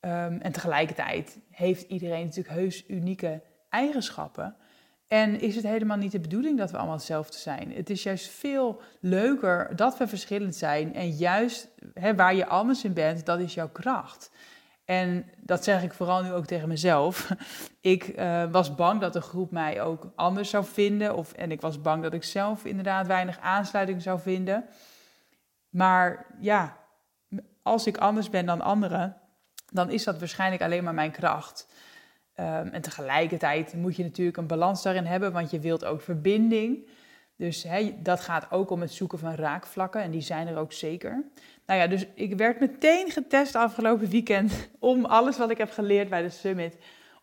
Um, 0.00 0.40
en 0.40 0.52
tegelijkertijd 0.52 1.38
heeft 1.50 1.82
iedereen 1.82 2.24
natuurlijk 2.24 2.54
heus 2.54 2.84
unieke 2.88 3.42
eigenschappen. 3.70 4.56
En 5.06 5.40
is 5.40 5.54
het 5.54 5.64
helemaal 5.64 5.96
niet 5.96 6.12
de 6.12 6.20
bedoeling 6.20 6.58
dat 6.58 6.70
we 6.70 6.76
allemaal 6.76 6.96
hetzelfde 6.96 7.38
zijn? 7.38 7.72
Het 7.72 7.90
is 7.90 8.02
juist 8.02 8.28
veel 8.28 8.80
leuker 9.00 9.76
dat 9.76 9.98
we 9.98 10.08
verschillend 10.08 10.56
zijn. 10.56 10.94
En 10.94 11.10
juist 11.10 11.68
waar 12.16 12.34
je 12.34 12.46
anders 12.46 12.84
in 12.84 12.92
bent, 12.92 13.26
dat 13.26 13.40
is 13.40 13.54
jouw 13.54 13.68
kracht. 13.68 14.30
En 14.84 15.30
dat 15.36 15.64
zeg 15.64 15.82
ik 15.82 15.92
vooral 15.92 16.22
nu 16.22 16.32
ook 16.32 16.46
tegen 16.46 16.68
mezelf. 16.68 17.30
Ik 17.80 18.18
uh, 18.18 18.44
was 18.50 18.74
bang 18.74 19.00
dat 19.00 19.12
de 19.12 19.20
groep 19.20 19.50
mij 19.50 19.82
ook 19.82 20.12
anders 20.14 20.50
zou 20.50 20.64
vinden. 20.64 21.16
Of, 21.16 21.32
en 21.32 21.50
ik 21.50 21.60
was 21.60 21.80
bang 21.80 22.02
dat 22.02 22.12
ik 22.12 22.24
zelf 22.24 22.64
inderdaad 22.64 23.06
weinig 23.06 23.38
aansluiting 23.40 24.02
zou 24.02 24.20
vinden. 24.20 24.64
Maar 25.68 26.26
ja, 26.40 26.76
als 27.62 27.86
ik 27.86 27.96
anders 27.96 28.30
ben 28.30 28.46
dan 28.46 28.60
anderen, 28.60 29.16
dan 29.72 29.90
is 29.90 30.04
dat 30.04 30.18
waarschijnlijk 30.18 30.62
alleen 30.62 30.84
maar 30.84 30.94
mijn 30.94 31.10
kracht. 31.10 31.66
Um, 32.40 32.68
en 32.68 32.82
tegelijkertijd 32.82 33.74
moet 33.74 33.96
je 33.96 34.02
natuurlijk 34.02 34.36
een 34.36 34.46
balans 34.46 34.82
daarin 34.82 35.04
hebben, 35.04 35.32
want 35.32 35.50
je 35.50 35.60
wilt 35.60 35.84
ook 35.84 36.00
verbinding. 36.00 36.86
Dus 37.36 37.66
dat 37.98 38.20
gaat 38.20 38.50
ook 38.50 38.70
om 38.70 38.80
het 38.80 38.92
zoeken 38.92 39.18
van 39.18 39.34
raakvlakken 39.34 40.02
en 40.02 40.10
die 40.10 40.20
zijn 40.20 40.46
er 40.46 40.56
ook 40.56 40.72
zeker. 40.72 41.24
Nou 41.66 41.80
ja, 41.80 41.86
dus 41.86 42.06
ik 42.14 42.36
werd 42.36 42.60
meteen 42.60 43.10
getest 43.10 43.54
afgelopen 43.54 44.08
weekend 44.08 44.68
om 44.78 45.04
alles 45.04 45.38
wat 45.38 45.50
ik 45.50 45.58
heb 45.58 45.70
geleerd 45.70 46.08
bij 46.08 46.22
de 46.22 46.30
summit, 46.30 46.76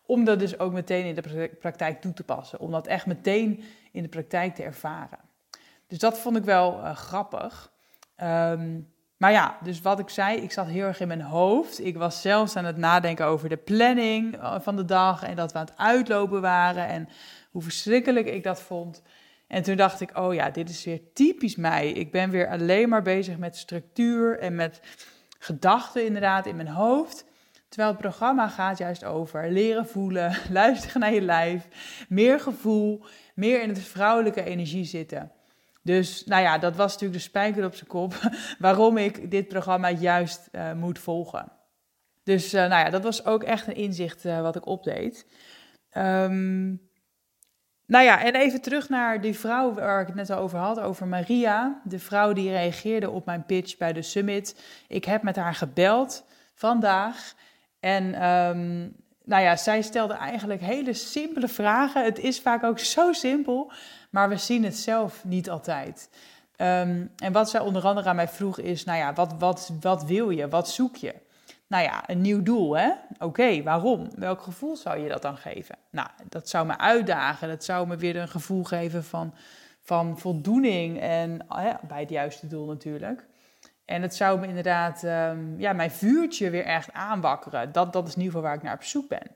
om 0.06 0.24
dat 0.24 0.38
dus 0.38 0.58
ook 0.58 0.72
meteen 0.72 1.04
in 1.04 1.14
de 1.14 1.50
praktijk 1.60 2.00
toe 2.00 2.12
te 2.12 2.24
passen. 2.24 2.60
Om 2.60 2.70
dat 2.70 2.86
echt 2.86 3.06
meteen 3.06 3.62
in 3.92 4.02
de 4.02 4.08
praktijk 4.08 4.54
te 4.54 4.62
ervaren. 4.62 5.18
Dus 5.86 5.98
dat 5.98 6.18
vond 6.18 6.36
ik 6.36 6.44
wel 6.44 6.78
uh, 6.78 6.96
grappig. 6.96 7.72
Um, 8.22 8.93
maar 9.24 9.32
ja, 9.32 9.58
dus 9.62 9.80
wat 9.80 9.98
ik 9.98 10.08
zei, 10.08 10.36
ik 10.36 10.52
zat 10.52 10.66
heel 10.66 10.86
erg 10.86 11.00
in 11.00 11.08
mijn 11.08 11.20
hoofd. 11.20 11.84
Ik 11.84 11.96
was 11.96 12.20
zelfs 12.20 12.56
aan 12.56 12.64
het 12.64 12.76
nadenken 12.76 13.26
over 13.26 13.48
de 13.48 13.56
planning 13.56 14.36
eh, 14.36 14.60
van 14.60 14.76
de 14.76 14.84
dag 14.84 15.22
en 15.22 15.36
dat 15.36 15.52
we 15.52 15.58
aan 15.58 15.64
het 15.64 15.76
uitlopen 15.76 16.40
waren 16.40 16.86
en 16.86 17.08
hoe 17.50 17.62
verschrikkelijk 17.62 18.26
ik 18.26 18.42
dat 18.42 18.62
vond. 18.62 19.02
En 19.46 19.62
toen 19.62 19.76
dacht 19.76 20.00
ik, 20.00 20.18
oh 20.18 20.34
ja, 20.34 20.50
dit 20.50 20.68
is 20.68 20.84
weer 20.84 21.00
typisch 21.12 21.56
mij. 21.56 21.90
Ik 21.90 22.10
ben 22.10 22.30
weer 22.30 22.48
alleen 22.48 22.88
maar 22.88 23.02
bezig 23.02 23.38
met 23.38 23.56
structuur 23.56 24.38
en 24.38 24.54
met 24.54 24.80
gedachten 25.38 26.06
inderdaad 26.06 26.46
in 26.46 26.56
mijn 26.56 26.68
hoofd. 26.68 27.24
Terwijl 27.68 27.92
het 27.92 28.00
programma 28.00 28.48
gaat 28.48 28.78
juist 28.78 29.04
over 29.04 29.50
leren 29.50 29.86
voelen, 29.86 30.36
luisteren 30.50 31.00
naar 31.00 31.14
je 31.14 31.22
lijf, 31.22 31.68
meer 32.08 32.40
gevoel, 32.40 33.04
meer 33.34 33.62
in 33.62 33.68
het 33.68 33.82
vrouwelijke 33.82 34.44
energie 34.44 34.84
zitten. 34.84 35.32
Dus 35.84 36.24
nou 36.24 36.42
ja, 36.42 36.58
dat 36.58 36.76
was 36.76 36.92
natuurlijk 36.92 37.20
de 37.20 37.28
spijker 37.28 37.64
op 37.64 37.74
zijn 37.74 37.88
kop 37.88 38.14
waarom 38.58 38.96
ik 38.96 39.30
dit 39.30 39.48
programma 39.48 39.90
juist 39.90 40.48
uh, 40.52 40.72
moet 40.72 40.98
volgen. 40.98 41.52
Dus 42.22 42.54
uh, 42.54 42.60
nou 42.60 42.84
ja, 42.84 42.90
dat 42.90 43.02
was 43.02 43.24
ook 43.24 43.42
echt 43.42 43.66
een 43.66 43.74
inzicht 43.74 44.24
uh, 44.24 44.40
wat 44.40 44.56
ik 44.56 44.66
opdeed. 44.66 45.26
Um, 45.96 46.80
nou 47.86 48.04
ja, 48.04 48.22
en 48.24 48.34
even 48.34 48.60
terug 48.60 48.88
naar 48.88 49.20
die 49.20 49.38
vrouw 49.38 49.74
waar 49.74 50.00
ik 50.00 50.06
het 50.06 50.16
net 50.16 50.32
over 50.32 50.58
had, 50.58 50.80
over 50.80 51.06
Maria. 51.06 51.80
De 51.84 51.98
vrouw 51.98 52.32
die 52.32 52.50
reageerde 52.50 53.10
op 53.10 53.26
mijn 53.26 53.46
pitch 53.46 53.76
bij 53.76 53.92
de 53.92 54.02
summit. 54.02 54.60
Ik 54.88 55.04
heb 55.04 55.22
met 55.22 55.36
haar 55.36 55.54
gebeld 55.54 56.24
vandaag. 56.54 57.34
En 57.80 58.04
um, 58.28 58.96
nou 59.24 59.42
ja, 59.42 59.56
zij 59.56 59.82
stelde 59.82 60.14
eigenlijk 60.14 60.60
hele 60.60 60.92
simpele 60.92 61.48
vragen. 61.48 62.04
Het 62.04 62.18
is 62.18 62.40
vaak 62.40 62.62
ook 62.62 62.78
zo 62.78 63.12
simpel, 63.12 63.72
maar 64.14 64.28
we 64.28 64.36
zien 64.36 64.64
het 64.64 64.76
zelf 64.76 65.24
niet 65.24 65.50
altijd. 65.50 66.08
Um, 66.56 67.12
en 67.16 67.32
wat 67.32 67.50
zij 67.50 67.60
onder 67.60 67.82
andere 67.82 68.08
aan 68.08 68.16
mij 68.16 68.28
vroeg 68.28 68.58
is, 68.58 68.84
nou 68.84 68.98
ja, 68.98 69.12
wat, 69.12 69.34
wat, 69.38 69.72
wat 69.80 70.04
wil 70.04 70.30
je? 70.30 70.48
Wat 70.48 70.68
zoek 70.68 70.96
je? 70.96 71.14
Nou 71.66 71.82
ja, 71.82 72.08
een 72.10 72.20
nieuw 72.20 72.42
doel, 72.42 72.76
hè? 72.76 72.90
Oké, 73.18 73.62
waarom? 73.62 74.08
Welk 74.16 74.42
gevoel 74.42 74.76
zou 74.76 74.98
je 74.98 75.08
dat 75.08 75.22
dan 75.22 75.36
geven? 75.36 75.76
Nou, 75.90 76.08
dat 76.28 76.48
zou 76.48 76.66
me 76.66 76.78
uitdagen. 76.78 77.48
Dat 77.48 77.64
zou 77.64 77.86
me 77.86 77.96
weer 77.96 78.16
een 78.16 78.28
gevoel 78.28 78.64
geven 78.64 79.04
van, 79.04 79.34
van 79.80 80.18
voldoening 80.18 81.00
en 81.00 81.46
bij 81.88 82.00
het 82.00 82.10
juiste 82.10 82.46
doel 82.46 82.66
natuurlijk. 82.66 83.26
En 83.84 84.02
het 84.02 84.14
zou 84.14 84.40
me 84.40 84.46
inderdaad, 84.46 85.02
um, 85.02 85.60
ja, 85.60 85.72
mijn 85.72 85.90
vuurtje 85.90 86.50
weer 86.50 86.64
echt 86.64 86.92
aanwakkeren. 86.92 87.72
Dat, 87.72 87.92
dat 87.92 88.08
is 88.08 88.14
in 88.14 88.20
ieder 88.20 88.34
geval 88.34 88.48
waar 88.48 88.56
ik 88.58 88.62
naar 88.62 88.74
op 88.74 88.82
zoek 88.82 89.08
ben. 89.08 89.26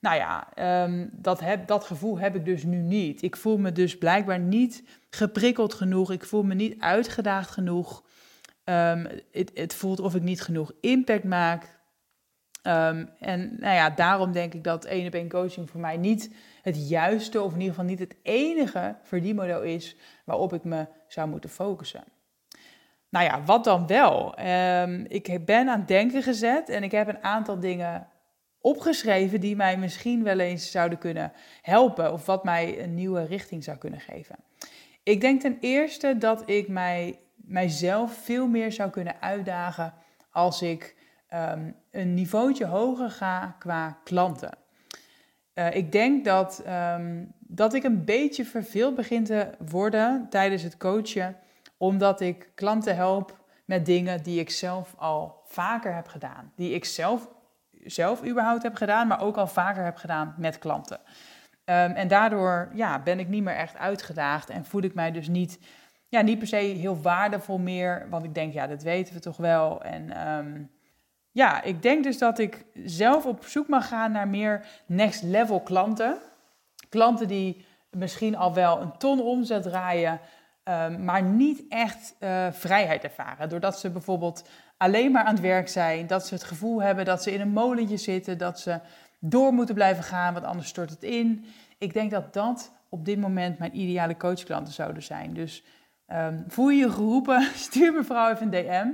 Nou 0.00 0.16
ja, 0.16 0.48
um, 0.84 1.10
dat, 1.12 1.40
heb, 1.40 1.66
dat 1.66 1.84
gevoel 1.84 2.18
heb 2.18 2.34
ik 2.34 2.44
dus 2.44 2.62
nu 2.62 2.76
niet. 2.76 3.22
Ik 3.22 3.36
voel 3.36 3.58
me 3.58 3.72
dus 3.72 3.98
blijkbaar 3.98 4.38
niet 4.38 4.82
geprikkeld 5.10 5.74
genoeg. 5.74 6.12
Ik 6.12 6.24
voel 6.24 6.42
me 6.42 6.54
niet 6.54 6.80
uitgedaagd 6.80 7.50
genoeg. 7.50 8.04
Um, 8.64 9.06
het, 9.54 9.74
voelt 9.74 10.00
of 10.00 10.14
ik 10.14 10.22
niet 10.22 10.42
genoeg 10.42 10.72
impact 10.80 11.24
maak. 11.24 11.76
en 12.62 13.56
nou 13.58 13.74
ja, 13.74 13.90
daarom 13.90 14.32
denk 14.32 14.54
ik 14.54 14.64
dat 14.64 14.84
één 14.84 15.06
op 15.06 15.14
één 15.14 15.28
coaching 15.28 15.70
voor 15.70 15.80
mij 15.80 15.96
niet 15.96 16.34
het 16.62 16.88
juiste, 16.88 17.42
of 17.42 17.52
in 17.52 17.60
ieder 17.60 17.74
geval 17.74 17.88
niet 17.88 17.98
het 17.98 18.16
enige 18.22 18.96
verdienmodel 19.02 19.62
is 19.62 19.96
waarop 20.24 20.52
ik 20.52 20.64
me 20.64 20.86
zou 21.06 21.28
moeten 21.28 21.50
focussen. 21.50 22.04
Nou 23.10 23.24
ja, 23.24 23.42
wat 23.44 23.64
dan 23.64 23.86
wel? 23.86 24.40
Ik 25.08 25.44
ben 25.44 25.68
aan 25.68 25.78
het 25.78 25.88
denken 25.88 26.22
gezet 26.22 26.68
en 26.68 26.82
ik 26.82 26.90
heb 26.90 27.08
een 27.08 27.22
aantal 27.22 27.60
dingen 27.60 28.08
opgeschreven 28.60 29.40
die 29.40 29.56
mij 29.56 29.76
misschien 29.76 30.22
wel 30.22 30.38
eens 30.38 30.70
zouden 30.70 30.98
kunnen 30.98 31.32
helpen 31.62 32.12
of 32.12 32.26
wat 32.26 32.44
mij 32.44 32.82
een 32.82 32.94
nieuwe 32.94 33.24
richting 33.24 33.64
zou 33.64 33.76
kunnen 33.76 34.00
geven. 34.00 34.36
Ik 35.02 35.20
denk 35.20 35.40
ten 35.40 35.56
eerste 35.60 36.18
dat 36.18 36.50
ik 36.50 36.68
mij, 36.68 37.18
mijzelf 37.34 38.12
veel 38.12 38.46
meer 38.46 38.72
zou 38.72 38.90
kunnen 38.90 39.20
uitdagen 39.20 39.94
als 40.30 40.62
ik 40.62 40.96
um, 41.34 41.76
een 41.90 42.14
niveautje 42.14 42.66
hoger 42.66 43.10
ga 43.10 43.56
qua 43.58 43.98
klanten. 44.04 44.58
Uh, 45.54 45.74
ik 45.74 45.92
denk 45.92 46.24
dat, 46.24 46.64
um, 46.96 47.32
dat 47.38 47.74
ik 47.74 47.84
een 47.84 48.04
beetje 48.04 48.44
verveeld 48.44 48.94
begin 48.94 49.24
te 49.24 49.50
worden 49.70 50.26
tijdens 50.30 50.62
het 50.62 50.76
coachen 50.76 51.36
omdat 51.76 52.20
ik 52.20 52.50
klanten 52.54 52.96
help 52.96 53.38
met 53.64 53.86
dingen 53.86 54.22
die 54.22 54.40
ik 54.40 54.50
zelf 54.50 54.94
al 54.96 55.42
vaker 55.44 55.94
heb 55.94 56.08
gedaan. 56.08 56.52
Die 56.56 56.74
ik 56.74 56.84
zelf, 56.84 57.28
zelf 57.90 58.24
überhaupt 58.24 58.62
heb 58.62 58.74
gedaan, 58.74 59.06
maar 59.06 59.20
ook 59.20 59.36
al 59.36 59.46
vaker 59.46 59.84
heb 59.84 59.96
gedaan 59.96 60.34
met 60.36 60.58
klanten. 60.58 60.98
Um, 61.64 61.74
en 61.74 62.08
daardoor 62.08 62.70
ja, 62.74 63.02
ben 63.02 63.18
ik 63.18 63.28
niet 63.28 63.42
meer 63.42 63.54
echt 63.54 63.76
uitgedaagd 63.76 64.50
en 64.50 64.64
voel 64.64 64.82
ik 64.82 64.94
mij 64.94 65.12
dus 65.12 65.28
niet, 65.28 65.58
ja, 66.08 66.20
niet 66.20 66.38
per 66.38 66.46
se 66.46 66.56
heel 66.56 67.00
waardevol 67.00 67.58
meer. 67.58 68.06
Want 68.10 68.24
ik 68.24 68.34
denk, 68.34 68.52
ja, 68.52 68.66
dat 68.66 68.82
weten 68.82 69.14
we 69.14 69.20
toch 69.20 69.36
wel. 69.36 69.82
En 69.82 70.28
um, 70.28 70.70
ja, 71.30 71.62
ik 71.62 71.82
denk 71.82 72.04
dus 72.04 72.18
dat 72.18 72.38
ik 72.38 72.64
zelf 72.84 73.26
op 73.26 73.44
zoek 73.44 73.68
mag 73.68 73.88
gaan 73.88 74.12
naar 74.12 74.28
meer 74.28 74.66
next 74.86 75.22
level 75.22 75.60
klanten. 75.60 76.18
Klanten 76.88 77.28
die 77.28 77.64
misschien 77.90 78.36
al 78.36 78.54
wel 78.54 78.80
een 78.80 78.96
ton 78.98 79.20
omzet 79.20 79.62
draaien, 79.62 80.20
Ehm, 80.68 81.04
maar 81.04 81.22
niet 81.22 81.64
echt 81.68 82.14
uh, 82.20 82.46
vrijheid 82.50 83.04
ervaren. 83.04 83.48
Doordat 83.48 83.78
ze 83.78 83.90
bijvoorbeeld 83.90 84.48
alleen 84.78 85.12
maar 85.12 85.24
aan 85.24 85.34
het 85.34 85.42
werk 85.42 85.68
zijn, 85.68 86.06
dat 86.06 86.26
ze 86.26 86.34
het 86.34 86.44
gevoel 86.44 86.82
hebben 86.82 87.04
dat 87.04 87.22
ze 87.22 87.32
in 87.32 87.40
een 87.40 87.52
molentje 87.52 87.96
zitten, 87.96 88.38
dat 88.38 88.60
ze 88.60 88.80
door 89.18 89.52
moeten 89.52 89.74
blijven 89.74 90.04
gaan, 90.04 90.32
want 90.32 90.44
anders 90.46 90.68
stort 90.68 90.90
het 90.90 91.02
in. 91.02 91.44
Ik 91.78 91.92
denk 91.92 92.10
dat 92.10 92.32
dat 92.32 92.72
op 92.88 93.04
dit 93.04 93.18
moment 93.18 93.58
mijn 93.58 93.78
ideale 93.78 94.16
coachklanten 94.16 94.72
zouden 94.72 95.02
zijn. 95.02 95.34
Dus 95.34 95.64
um, 96.12 96.44
voel 96.48 96.68
je 96.68 96.78
je 96.78 96.90
geroepen, 96.90 97.42
stuur 97.66 97.92
me 97.92 98.04
vooral 98.04 98.30
even 98.30 98.52
een 98.54 98.64
DM. 98.64 98.88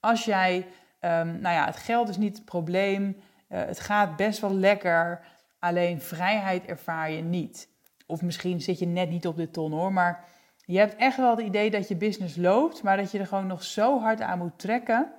Als 0.00 0.24
jij, 0.24 0.56
um, 1.00 1.40
nou 1.40 1.54
ja, 1.54 1.66
het 1.66 1.76
geld 1.76 2.08
is 2.08 2.16
niet 2.16 2.36
het 2.36 2.44
probleem, 2.44 3.16
uh, 3.48 3.58
het 3.64 3.80
gaat 3.80 4.16
best 4.16 4.40
wel 4.40 4.54
lekker, 4.54 5.20
alleen 5.58 6.00
vrijheid 6.00 6.64
ervaar 6.64 7.10
je 7.10 7.22
niet. 7.22 7.68
Of 8.06 8.22
misschien 8.22 8.60
zit 8.60 8.78
je 8.78 8.86
net 8.86 9.10
niet 9.10 9.26
op 9.26 9.36
de 9.36 9.50
ton 9.50 9.72
hoor, 9.72 9.92
maar 9.92 10.24
je 10.66 10.78
hebt 10.78 10.96
echt 10.96 11.16
wel 11.16 11.30
het 11.30 11.46
idee 11.46 11.70
dat 11.70 11.88
je 11.88 11.96
business 11.96 12.36
loopt, 12.36 12.82
maar 12.82 12.96
dat 12.96 13.10
je 13.10 13.18
er 13.18 13.26
gewoon 13.26 13.46
nog 13.46 13.64
zo 13.64 14.00
hard 14.00 14.20
aan 14.20 14.38
moet 14.38 14.58
trekken 14.58 15.12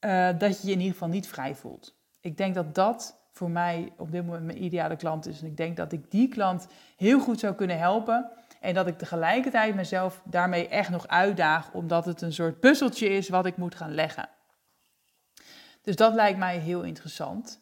uh, 0.00 0.28
dat 0.38 0.60
je 0.60 0.66
je 0.66 0.72
in 0.72 0.78
ieder 0.78 0.92
geval 0.92 1.08
niet 1.08 1.28
vrij 1.28 1.54
voelt. 1.54 1.94
Ik 2.20 2.36
denk 2.36 2.54
dat 2.54 2.74
dat 2.74 3.20
voor 3.32 3.50
mij 3.50 3.92
op 3.96 4.12
dit 4.12 4.26
moment 4.26 4.44
mijn 4.44 4.64
ideale 4.64 4.96
klant 4.96 5.26
is. 5.26 5.40
En 5.40 5.46
ik 5.46 5.56
denk 5.56 5.76
dat 5.76 5.92
ik 5.92 6.10
die 6.10 6.28
klant 6.28 6.66
heel 6.96 7.20
goed 7.20 7.40
zou 7.40 7.54
kunnen 7.54 7.78
helpen. 7.78 8.30
En 8.60 8.74
dat 8.74 8.86
ik 8.86 8.98
tegelijkertijd 8.98 9.74
mezelf 9.74 10.22
daarmee 10.24 10.68
echt 10.68 10.90
nog 10.90 11.08
uitdaag, 11.08 11.72
omdat 11.72 12.04
het 12.04 12.22
een 12.22 12.32
soort 12.32 12.60
puzzeltje 12.60 13.08
is 13.08 13.28
wat 13.28 13.46
ik 13.46 13.56
moet 13.56 13.74
gaan 13.74 13.94
leggen. 13.94 14.28
Dus 15.82 15.96
dat 15.96 16.14
lijkt 16.14 16.38
mij 16.38 16.58
heel 16.58 16.82
interessant. 16.82 17.60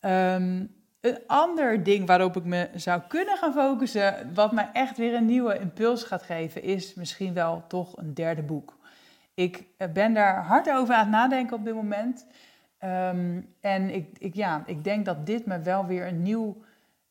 Um, 0.00 0.77
een 1.08 1.18
ander 1.26 1.82
ding 1.82 2.06
waarop 2.06 2.36
ik 2.36 2.44
me 2.44 2.68
zou 2.74 3.02
kunnen 3.08 3.36
gaan 3.36 3.52
focussen, 3.52 4.30
wat 4.34 4.52
mij 4.52 4.70
echt 4.72 4.96
weer 4.96 5.14
een 5.14 5.26
nieuwe 5.26 5.58
impuls 5.58 6.02
gaat 6.02 6.22
geven, 6.22 6.62
is 6.62 6.94
misschien 6.94 7.34
wel 7.34 7.64
toch 7.68 7.96
een 7.96 8.14
derde 8.14 8.42
boek. 8.42 8.76
Ik 9.34 9.64
eh, 9.76 9.88
ben 9.92 10.14
daar 10.14 10.44
hard 10.44 10.70
over 10.70 10.94
aan 10.94 11.00
het 11.00 11.10
nadenken 11.10 11.56
op 11.56 11.64
dit 11.64 11.74
moment. 11.74 12.26
Um, 12.84 13.54
en 13.60 13.94
ik, 13.94 14.18
ik, 14.18 14.34
ja, 14.34 14.62
ik 14.66 14.84
denk 14.84 15.04
dat 15.04 15.26
dit 15.26 15.46
me 15.46 15.60
wel 15.60 15.86
weer 15.86 16.06
een 16.06 16.22
nieuw 16.22 16.62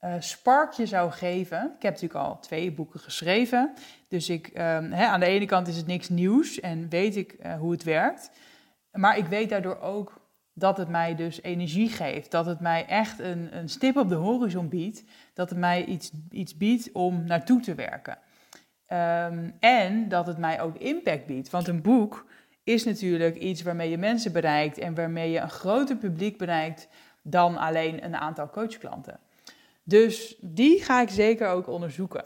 uh, 0.01 0.13
sparkje 0.20 0.86
zou 0.86 1.12
geven. 1.12 1.58
Ik 1.58 1.82
heb 1.82 1.94
natuurlijk 1.94 2.25
al 2.25 2.39
twee 2.39 2.72
boeken 2.72 3.00
geschreven. 3.00 3.74
Dus 4.08 4.30
ik, 4.30 4.50
hè, 4.54 5.06
aan 5.06 5.20
de 5.20 5.25
ene 5.25 5.46
kant 5.46 5.68
is 5.68 5.77
het 5.77 5.88
niks 5.88 6.10
nieuws 6.10 6.60
en 6.60 6.89
weet 6.89 7.16
ik 7.16 7.36
uh, 7.46 7.60
hoe 7.60 7.72
het 7.72 7.84
werkt. 7.84 8.32
Maar 8.92 9.18
ik 9.18 9.25
weet 9.25 9.50
daardoor 9.50 9.80
ook 9.80 10.22
dat 10.57 10.77
het 10.77 10.89
mij 10.89 11.15
dus 11.15 11.41
energie 11.41 11.89
geeft. 11.89 12.31
Dat 12.31 12.45
het 12.45 12.59
mij 12.59 12.85
echt 12.85 13.19
een, 13.19 13.57
een 13.57 13.69
stip 13.69 13.97
op 13.97 14.09
de 14.09 14.15
horizon 14.15 14.69
biedt. 14.69 15.03
Dat 15.33 15.49
het 15.49 15.59
mij 15.59 15.85
iets, 15.85 16.11
iets 16.31 16.57
biedt 16.57 16.91
om 16.91 17.23
naartoe 17.25 17.61
te 17.61 17.75
werken. 17.75 18.17
Ehm, 18.85 19.49
en 19.59 20.09
dat 20.09 20.27
het 20.27 20.37
mij 20.37 20.61
ook 20.61 20.77
impact 20.77 21.25
biedt. 21.25 21.49
Want 21.49 21.67
een 21.67 21.81
boek 21.81 22.25
is 22.63 22.83
natuurlijk 22.83 23.35
iets 23.35 23.61
waarmee 23.61 23.89
je 23.89 23.97
mensen 23.97 24.31
bereikt 24.31 24.77
en 24.77 24.95
waarmee 24.95 25.31
je 25.31 25.39
een 25.39 25.49
groter 25.49 25.95
publiek 25.95 26.37
bereikt 26.37 26.87
dan 27.23 27.57
alleen 27.57 28.03
een 28.03 28.15
aantal 28.15 28.49
coachklanten. 28.49 29.19
Dus 29.83 30.37
die 30.41 30.83
ga 30.83 31.01
ik 31.01 31.09
zeker 31.09 31.47
ook 31.47 31.67
onderzoeken. 31.67 32.25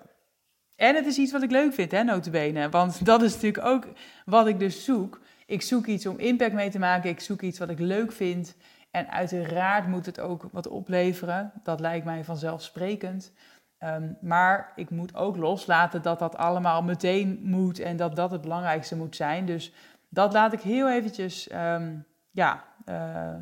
En 0.76 0.96
het 0.96 1.06
is 1.06 1.18
iets 1.18 1.32
wat 1.32 1.44
ik 1.44 1.52
leuk 1.52 1.74
vind, 1.74 1.92
hè, 1.92 2.04
notabene. 2.04 2.70
Want 2.70 3.06
dat 3.06 3.22
is 3.22 3.34
natuurlijk 3.34 3.66
ook 3.66 3.88
wat 4.26 4.48
ik 4.48 4.60
dus 4.60 4.84
zoek. 4.84 5.22
Ik 5.52 5.62
zoek 5.62 5.86
iets 5.86 6.06
om 6.06 6.20
impact 6.20 6.54
mee 6.54 6.70
te 6.70 6.80
maken. 6.80 7.10
Ik 7.10 7.20
zoek 7.20 7.42
iets 7.42 7.60
wat 7.60 7.70
ik 7.70 7.80
leuk 7.80 8.12
vind. 8.12 8.56
En 8.92 9.12
uiteraard 9.12 9.88
moet 9.88 10.06
het 10.06 10.20
ook 10.20 10.50
wat 10.52 10.68
opleveren. 10.68 11.52
Dat 11.64 11.80
lijkt 11.80 12.06
mij 12.06 12.24
vanzelfsprekend. 12.24 13.32
Um, 13.80 14.18
maar 14.22 14.72
ik 14.76 14.90
moet 14.90 15.16
ook 15.16 15.38
loslaten 15.38 16.02
dat 16.02 16.20
dat 16.20 16.38
allemaal 16.38 16.84
meteen 16.84 17.40
moet 17.44 17.80
en 17.80 17.98
dat 17.98 18.16
dat 18.16 18.32
het 18.32 18.42
belangrijkste 18.42 18.96
moet 18.96 19.16
zijn. 19.16 19.46
Dus 19.46 19.74
dat 20.10 20.34
laat 20.34 20.54
ik 20.54 20.62
heel 20.62 20.90
eventjes 20.90 21.52
um, 21.54 22.06
ja, 22.32 22.64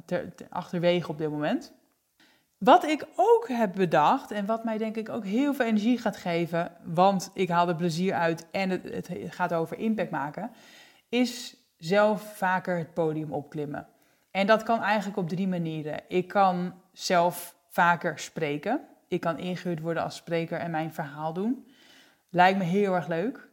ter 0.06 0.34
achterwege 0.50 1.10
op 1.10 1.18
dit 1.18 1.30
moment. 1.30 1.74
Wat 2.58 2.84
ik 2.84 3.08
ook 3.16 3.48
heb 3.48 3.76
bedacht 3.76 4.32
en 4.32 4.46
wat 4.46 4.64
mij 4.64 4.78
denk 4.78 4.96
ik 4.96 5.10
ook 5.10 5.26
heel 5.26 5.54
veel 5.54 5.66
energie 5.66 5.98
gaat 5.98 6.18
geven, 6.18 6.72
want 6.84 7.32
ik 7.34 7.50
haal 7.50 7.68
er 7.68 7.76
plezier 7.76 8.14
uit 8.14 8.48
en 8.52 8.70
het, 8.70 8.84
het 8.84 9.10
gaat 9.30 9.54
over 9.54 9.78
impact 9.78 10.12
maken, 10.12 10.52
is 11.10 11.59
zelf 11.80 12.38
vaker 12.38 12.78
het 12.78 12.94
podium 12.94 13.34
opklimmen. 13.34 13.88
En 14.32 14.48
dat 14.48 14.64
kan 14.64 14.82
eigenlijk 14.82 15.18
op 15.18 15.30
drie 15.30 15.48
manieren. 15.48 16.02
Ik 16.08 16.28
kan 16.28 16.74
zelf 16.92 17.56
vaker 17.68 18.20
spreken. 18.20 18.82
Ik 19.08 19.22
kan 19.22 19.38
ingehuurd 19.38 19.80
worden 19.80 20.04
als 20.04 20.16
spreker 20.16 20.60
en 20.60 20.72
mijn 20.72 20.94
verhaal 20.94 21.34
doen. 21.34 21.68
Lijkt 22.30 22.58
me 22.58 22.64
heel 22.64 22.96
erg 22.96 23.08
leuk. 23.08 23.48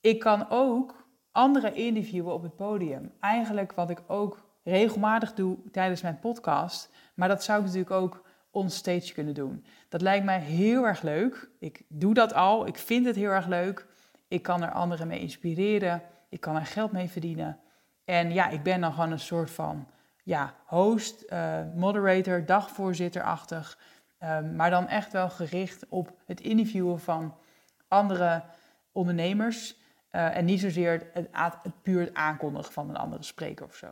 Ik 0.00 0.18
kan 0.18 0.50
ook 0.50 1.06
anderen 1.32 1.74
interviewen 1.74 2.34
op 2.34 2.42
het 2.42 2.56
podium. 2.56 3.12
Eigenlijk 3.20 3.72
wat 3.72 3.90
ik 3.90 4.02
ook 4.06 4.48
regelmatig 4.62 5.34
doe 5.34 5.58
tijdens 5.72 6.02
mijn 6.02 6.18
podcast. 6.18 6.90
Maar 7.14 7.28
dat 7.28 7.42
zou 7.42 7.58
ik 7.58 7.64
natuurlijk 7.64 7.92
ook 7.92 8.24
onstage 8.50 9.12
kunnen 9.12 9.34
doen. 9.34 9.64
Dat 9.88 10.02
lijkt 10.02 10.24
mij 10.24 10.40
heel 10.40 10.86
erg 10.86 11.02
leuk. 11.02 11.50
Ik 11.58 11.82
doe 11.88 12.14
dat 12.14 12.34
al. 12.34 12.66
Ik 12.66 12.78
vind 12.78 13.06
het 13.06 13.16
heel 13.16 13.30
erg 13.30 13.46
leuk. 13.46 13.86
Ik 14.28 14.42
kan 14.42 14.62
er 14.62 14.72
anderen 14.72 15.06
mee 15.06 15.20
inspireren. 15.20 16.02
Ik 16.30 16.40
kan 16.40 16.56
er 16.56 16.66
geld 16.66 16.92
mee 16.92 17.08
verdienen. 17.08 17.58
En 18.04 18.32
ja, 18.32 18.48
ik 18.48 18.62
ben 18.62 18.80
dan 18.80 18.92
gewoon 18.92 19.10
een 19.10 19.18
soort 19.18 19.50
van 19.50 19.88
ja, 20.22 20.54
host, 20.64 21.24
uh, 21.32 21.58
moderator, 21.74 22.46
dagvoorzitterachtig. 22.46 23.78
Um, 24.22 24.56
maar 24.56 24.70
dan 24.70 24.88
echt 24.88 25.12
wel 25.12 25.30
gericht 25.30 25.86
op 25.88 26.12
het 26.26 26.40
interviewen 26.40 27.00
van 27.00 27.36
andere 27.88 28.42
ondernemers. 28.92 29.76
Uh, 30.12 30.36
en 30.36 30.44
niet 30.44 30.60
zozeer 30.60 31.10
het, 31.12 31.28
het, 31.32 31.82
puur 31.82 32.00
het 32.00 32.14
aankondigen 32.14 32.72
van 32.72 32.88
een 32.88 32.96
andere 32.96 33.22
spreker 33.22 33.66
of 33.66 33.74
zo. 33.74 33.86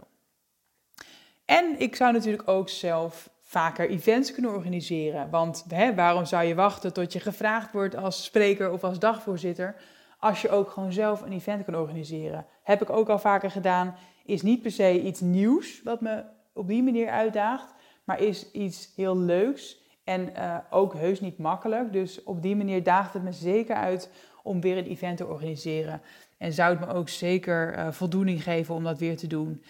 En 1.45 1.80
ik 1.80 1.97
zou 1.97 2.12
natuurlijk 2.12 2.49
ook 2.49 2.68
zelf 2.68 3.30
vaker 3.42 3.88
events 3.88 4.33
kunnen 4.33 4.50
organiseren. 4.50 5.30
Want 5.30 5.64
hè, 5.68 5.95
waarom 5.95 6.25
zou 6.25 6.45
je 6.45 6.54
wachten 6.54 6.92
tot 6.92 7.12
je 7.12 7.21
gevraagd 7.21 7.73
wordt 7.73 7.97
als 7.97 8.25
spreker 8.25 8.73
of 8.73 8.85
als 8.85 8.99
dagvoorzitter, 8.99 9.75
als 10.18 10.42
je 10.42 10.50
ook 10.50 10.70
gewoon 10.70 10.92
zelf 10.92 11.22
een 11.22 11.32
event 11.32 11.64
kan 11.64 11.76
organiseren? 11.76 12.46
Heb 12.62 12.82
ik 12.82 12.90
ook 12.90 13.08
al 13.08 13.18
vaker 13.18 13.50
gedaan. 13.50 13.94
Is 14.25 14.42
niet 14.42 14.62
per 14.62 14.70
se 14.70 15.02
iets 15.02 15.20
nieuws 15.20 15.82
wat 15.82 16.00
me 16.00 16.25
op 16.52 16.68
die 16.68 16.82
manier 16.82 17.08
uitdaagt, 17.08 17.75
maar 18.04 18.20
is 18.20 18.50
iets 18.50 18.92
heel 18.96 19.18
leuks 19.18 19.82
en 20.04 20.32
uh, 20.37 20.56
ook 20.70 20.94
heus 20.94 21.20
niet 21.20 21.38
makkelijk. 21.38 21.92
Dus 21.92 22.22
op 22.22 22.42
die 22.42 22.56
manier 22.56 22.82
daagt 22.82 23.12
het 23.12 23.22
me 23.22 23.32
zeker 23.32 23.76
uit 23.76 24.10
om 24.42 24.60
weer 24.60 24.76
een 24.78 24.87
event 24.87 25.16
te 25.16 25.26
organiseren. 25.26 26.00
En 26.38 26.52
zou 26.52 26.76
het 26.76 26.87
me 26.87 26.94
ook 26.94 27.08
zeker 27.08 27.78
uh, 27.78 27.90
voldoening 27.90 28.42
geven 28.42 28.75
om 28.75 28.84
dat 28.84 28.98
weer 28.98 29.16
te 29.16 29.26
doen. 29.26 29.62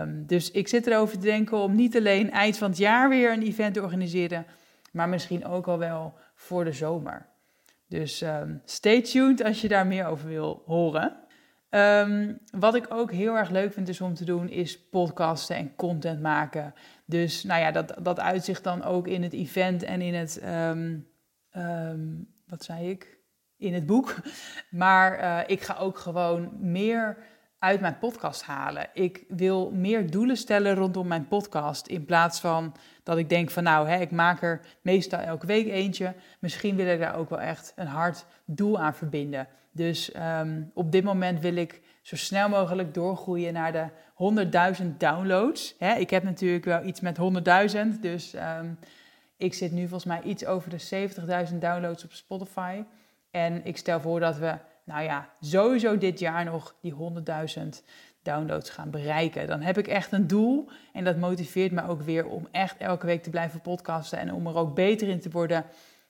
Um, 0.00 0.26
dus 0.26 0.50
ik 0.50 0.68
zit 0.68 0.86
erover 0.86 1.18
te 1.18 1.24
denken 1.24 1.58
om 1.58 1.74
niet 1.74 1.96
alleen 1.96 2.30
eind 2.30 2.58
van 2.58 2.68
het 2.68 2.78
jaar 2.78 3.08
weer 3.08 3.32
een 3.32 3.42
event 3.42 3.74
te 3.74 3.82
organiseren, 3.82 4.46
maar 4.92 5.08
misschien 5.08 5.46
ook 5.46 5.66
al 5.66 5.78
wel 5.78 6.14
voor 6.34 6.64
de 6.64 6.72
zomer. 6.72 7.26
Dus 7.88 8.20
um, 8.20 8.62
stay 8.64 9.02
tuned 9.02 9.42
als 9.44 9.60
je 9.60 9.68
daar 9.68 9.86
meer 9.86 10.06
over 10.06 10.28
wil 10.28 10.62
horen. 10.66 11.16
Um, 11.70 12.38
wat 12.50 12.74
ik 12.74 12.86
ook 12.88 13.12
heel 13.12 13.36
erg 13.36 13.50
leuk 13.50 13.72
vind 13.72 13.86
dus 13.86 14.00
om 14.00 14.14
te 14.14 14.24
doen, 14.24 14.48
is 14.48 14.88
podcasten 14.88 15.56
en 15.56 15.74
content 15.74 16.20
maken. 16.20 16.74
Dus 17.04 17.44
nou 17.44 17.60
ja, 17.60 17.70
dat, 17.70 17.94
dat 18.02 18.20
uitzicht 18.20 18.64
dan 18.64 18.82
ook 18.82 19.08
in 19.08 19.22
het 19.22 19.32
event 19.32 19.82
en 19.82 20.00
in 20.00 20.14
het, 20.14 20.40
wat 22.46 22.64
zei 22.64 22.90
ik? 22.90 23.18
In 23.56 23.74
het 23.74 23.86
boek. 23.86 24.14
Maar 24.70 25.20
uh, 25.20 25.40
ik 25.46 25.60
ga 25.60 25.76
ook 25.76 25.98
gewoon 25.98 26.50
meer 26.60 27.16
uit 27.66 27.80
mijn 27.80 27.98
podcast 27.98 28.42
halen. 28.42 28.88
Ik 28.92 29.24
wil 29.28 29.70
meer 29.70 30.10
doelen 30.10 30.36
stellen 30.36 30.74
rondom 30.74 31.06
mijn 31.06 31.28
podcast. 31.28 31.86
In 31.86 32.04
plaats 32.04 32.40
van 32.40 32.74
dat 33.02 33.18
ik 33.18 33.28
denk 33.28 33.50
van 33.50 33.62
nou, 33.62 33.88
hè, 33.88 34.00
ik 34.00 34.10
maak 34.10 34.42
er 34.42 34.60
meestal 34.80 35.18
elke 35.20 35.46
week 35.46 35.66
eentje. 35.66 36.14
Misschien 36.40 36.76
wil 36.76 36.86
ik 36.86 36.98
daar 36.98 37.16
ook 37.16 37.30
wel 37.30 37.40
echt 37.40 37.72
een 37.76 37.86
hard 37.86 38.26
doel 38.44 38.80
aan 38.80 38.94
verbinden. 38.94 39.48
Dus 39.72 40.14
um, 40.16 40.70
op 40.74 40.92
dit 40.92 41.04
moment 41.04 41.40
wil 41.40 41.56
ik 41.56 41.80
zo 42.02 42.16
snel 42.16 42.48
mogelijk 42.48 42.94
doorgroeien 42.94 43.52
naar 43.52 43.72
de 43.72 43.86
100.000 44.82 44.86
downloads. 44.98 45.74
Hè, 45.78 45.94
ik 45.94 46.10
heb 46.10 46.22
natuurlijk 46.22 46.64
wel 46.64 46.84
iets 46.84 47.00
met 47.00 47.18
100.000. 47.94 48.00
Dus 48.00 48.34
um, 48.34 48.78
ik 49.36 49.54
zit 49.54 49.72
nu 49.72 49.80
volgens 49.80 50.04
mij 50.04 50.22
iets 50.22 50.46
over 50.46 50.70
de 50.70 51.08
70.000 51.50 51.58
downloads 51.58 52.04
op 52.04 52.12
Spotify. 52.12 52.82
En 53.30 53.64
ik 53.64 53.76
stel 53.76 54.00
voor 54.00 54.20
dat 54.20 54.36
we 54.36 54.54
nou 54.86 55.02
ja, 55.02 55.28
sowieso 55.40 55.98
dit 55.98 56.18
jaar 56.18 56.44
nog 56.44 56.74
die 56.80 56.94
100.000 56.94 57.68
downloads 58.22 58.70
gaan 58.70 58.90
bereiken. 58.90 59.46
Dan 59.46 59.60
heb 59.60 59.78
ik 59.78 59.86
echt 59.86 60.12
een 60.12 60.26
doel 60.26 60.68
en 60.92 61.04
dat 61.04 61.16
motiveert 61.16 61.72
me 61.72 61.88
ook 61.88 62.02
weer 62.02 62.26
om 62.26 62.48
echt 62.50 62.76
elke 62.76 63.06
week 63.06 63.22
te 63.22 63.30
blijven 63.30 63.60
podcasten 63.60 64.18
en 64.18 64.32
om 64.32 64.46
er 64.46 64.56
ook 64.56 64.74
beter 64.74 65.08
in 65.08 65.20
te 65.20 65.30
worden 65.30 65.64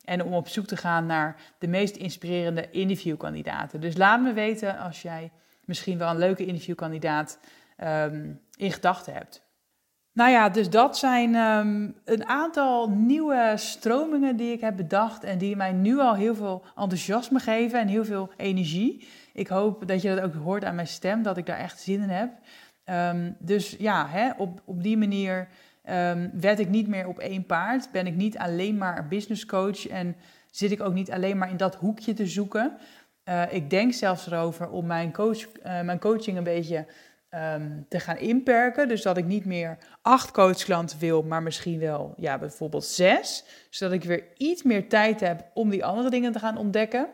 en 0.04 0.22
om 0.22 0.34
op 0.34 0.48
zoek 0.48 0.66
te 0.66 0.76
gaan 0.76 1.06
naar 1.06 1.36
de 1.58 1.68
meest 1.68 1.96
inspirerende 1.96 2.70
interviewkandidaten. 2.70 3.80
Dus 3.80 3.96
laat 3.96 4.20
me 4.20 4.32
weten 4.32 4.78
als 4.78 5.02
jij 5.02 5.30
misschien 5.64 5.98
wel 5.98 6.10
een 6.10 6.18
leuke 6.18 6.46
interviewkandidaat 6.46 7.38
um, 7.84 8.40
in 8.56 8.72
gedachten 8.72 9.12
hebt. 9.12 9.45
Nou 10.16 10.30
ja, 10.30 10.48
dus 10.48 10.70
dat 10.70 10.98
zijn 10.98 11.34
um, 11.34 11.94
een 12.04 12.26
aantal 12.26 12.88
nieuwe 12.88 13.52
stromingen 13.56 14.36
die 14.36 14.52
ik 14.52 14.60
heb 14.60 14.76
bedacht 14.76 15.24
en 15.24 15.38
die 15.38 15.56
mij 15.56 15.72
nu 15.72 15.98
al 15.98 16.14
heel 16.14 16.34
veel 16.34 16.64
enthousiasme 16.76 17.38
geven 17.38 17.80
en 17.80 17.88
heel 17.88 18.04
veel 18.04 18.30
energie. 18.36 19.08
Ik 19.32 19.48
hoop 19.48 19.88
dat 19.88 20.02
je 20.02 20.14
dat 20.14 20.24
ook 20.24 20.34
hoort 20.34 20.64
aan 20.64 20.74
mijn 20.74 20.86
stem, 20.86 21.22
dat 21.22 21.36
ik 21.36 21.46
daar 21.46 21.58
echt 21.58 21.80
zin 21.80 22.02
in 22.02 22.08
heb. 22.08 22.30
Um, 23.14 23.36
dus 23.38 23.76
ja, 23.78 24.06
hè, 24.08 24.30
op, 24.36 24.62
op 24.64 24.82
die 24.82 24.96
manier 24.96 25.48
um, 25.90 26.30
wed 26.40 26.58
ik 26.58 26.68
niet 26.68 26.88
meer 26.88 27.06
op 27.06 27.18
één 27.18 27.46
paard. 27.46 27.88
Ben 27.92 28.06
ik 28.06 28.14
niet 28.14 28.38
alleen 28.38 28.78
maar 28.78 29.08
business 29.08 29.46
coach 29.46 29.88
en 29.88 30.16
zit 30.50 30.70
ik 30.70 30.80
ook 30.80 30.94
niet 30.94 31.12
alleen 31.12 31.38
maar 31.38 31.50
in 31.50 31.56
dat 31.56 31.74
hoekje 31.74 32.12
te 32.12 32.26
zoeken. 32.26 32.76
Uh, 33.28 33.42
ik 33.50 33.70
denk 33.70 33.92
zelfs 33.92 34.26
erover 34.26 34.68
om 34.70 34.86
mijn, 34.86 35.12
coach, 35.12 35.38
uh, 35.38 35.80
mijn 35.80 35.98
coaching 35.98 36.36
een 36.36 36.44
beetje 36.44 36.86
um, 37.36 37.86
te 37.88 38.00
gaan 38.00 38.18
inperken. 38.18 38.88
Dus 38.88 39.02
dat 39.02 39.16
ik 39.16 39.24
niet 39.24 39.44
meer 39.44 39.78
acht 40.02 40.30
coachklanten 40.30 40.98
wil, 40.98 41.22
maar 41.22 41.42
misschien 41.42 41.78
wel 41.78 42.14
ja, 42.16 42.38
bijvoorbeeld 42.38 42.84
zes. 42.84 43.44
Zodat 43.70 43.94
ik 43.94 44.04
weer 44.04 44.24
iets 44.36 44.62
meer 44.62 44.88
tijd 44.88 45.20
heb 45.20 45.46
om 45.54 45.70
die 45.70 45.84
andere 45.84 46.10
dingen 46.10 46.32
te 46.32 46.38
gaan 46.38 46.56
ontdekken. 46.56 47.08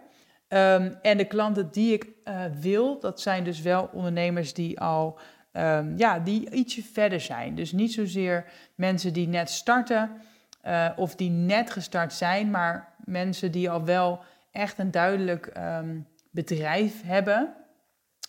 Um, 0.49 0.99
en 1.03 1.17
de 1.17 1.25
klanten 1.25 1.69
die 1.71 1.93
ik 1.93 2.07
uh, 2.25 2.45
wil, 2.61 3.01
dat 3.01 3.21
zijn 3.21 3.45
dus 3.45 3.61
wel 3.61 3.91
ondernemers 3.93 4.55
die 4.55 4.81
al 4.81 5.19
um, 5.53 5.99
ja, 5.99 6.19
die 6.19 6.51
ietsje 6.51 6.83
verder 6.83 7.21
zijn. 7.21 7.55
Dus 7.55 7.73
niet 7.73 7.93
zozeer 7.93 8.45
mensen 8.75 9.13
die 9.13 9.29
net 9.29 9.51
starten 9.51 10.11
uh, 10.67 10.89
of 10.97 11.15
die 11.15 11.31
net 11.31 11.71
gestart 11.71 12.13
zijn, 12.13 12.51
maar 12.51 12.95
mensen 13.05 13.53
die 13.53 13.71
al 13.71 13.85
wel 13.85 14.21
echt 14.51 14.79
een 14.79 14.91
duidelijk 14.91 15.53
bedrijf 16.31 17.03
hebben 17.05 17.55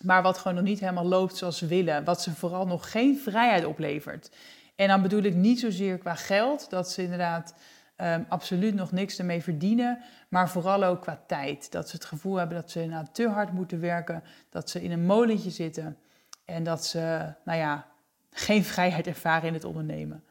maar 0.04 0.22
wat 0.22 0.38
gewoon 0.38 0.54
nog 0.54 0.64
niet 0.64 0.80
helemaal 0.80 1.06
loopt 1.06 1.36
zoals 1.36 1.58
ze 1.58 1.66
willen. 1.66 2.04
Wat 2.04 2.22
ze 2.22 2.34
vooral 2.34 2.66
nog 2.66 2.90
geen 2.90 3.18
vrijheid 3.18 3.64
oplevert. 3.64 4.30
En 4.76 4.88
dan 4.88 5.02
bedoel 5.02 5.22
ik 5.22 5.34
niet 5.34 5.60
zozeer 5.60 5.98
qua 5.98 6.14
geld, 6.14 6.70
dat 6.70 6.90
ze 6.90 7.02
inderdaad 7.02 7.54
um, 7.96 8.26
absoluut 8.28 8.74
nog 8.74 8.92
niks 8.92 9.18
ermee 9.18 9.42
verdienen, 9.42 9.98
maar 10.28 10.50
vooral 10.50 10.84
ook 10.84 11.00
qua 11.00 11.22
tijd. 11.26 11.72
Dat 11.72 11.88
ze 11.88 11.96
het 11.96 12.04
gevoel 12.04 12.36
hebben 12.36 12.56
dat 12.56 12.70
ze 12.70 12.82
inderdaad 12.82 13.14
te 13.14 13.28
hard 13.28 13.52
moeten 13.52 13.80
werken, 13.80 14.22
dat 14.50 14.70
ze 14.70 14.82
in 14.82 14.92
een 14.92 15.06
molentje 15.06 15.50
zitten 15.50 15.98
en 16.44 16.64
dat 16.64 16.86
ze, 16.86 17.32
nou 17.44 17.58
ja, 17.58 17.86
geen 18.30 18.64
vrijheid 18.64 19.06
ervaren 19.06 19.48
in 19.48 19.54
het 19.54 19.64
ondernemen. 19.64 20.24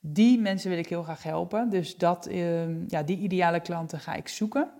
Die 0.00 0.40
mensen 0.40 0.70
wil 0.70 0.78
ik 0.78 0.88
heel 0.88 1.02
graag 1.02 1.22
helpen. 1.22 1.70
Dus 1.70 1.96
dat, 1.96 2.28
uh, 2.28 2.88
ja, 2.88 3.02
die 3.02 3.18
ideale 3.18 3.60
klanten 3.60 4.00
ga 4.00 4.14
ik 4.14 4.28
zoeken. 4.28 4.70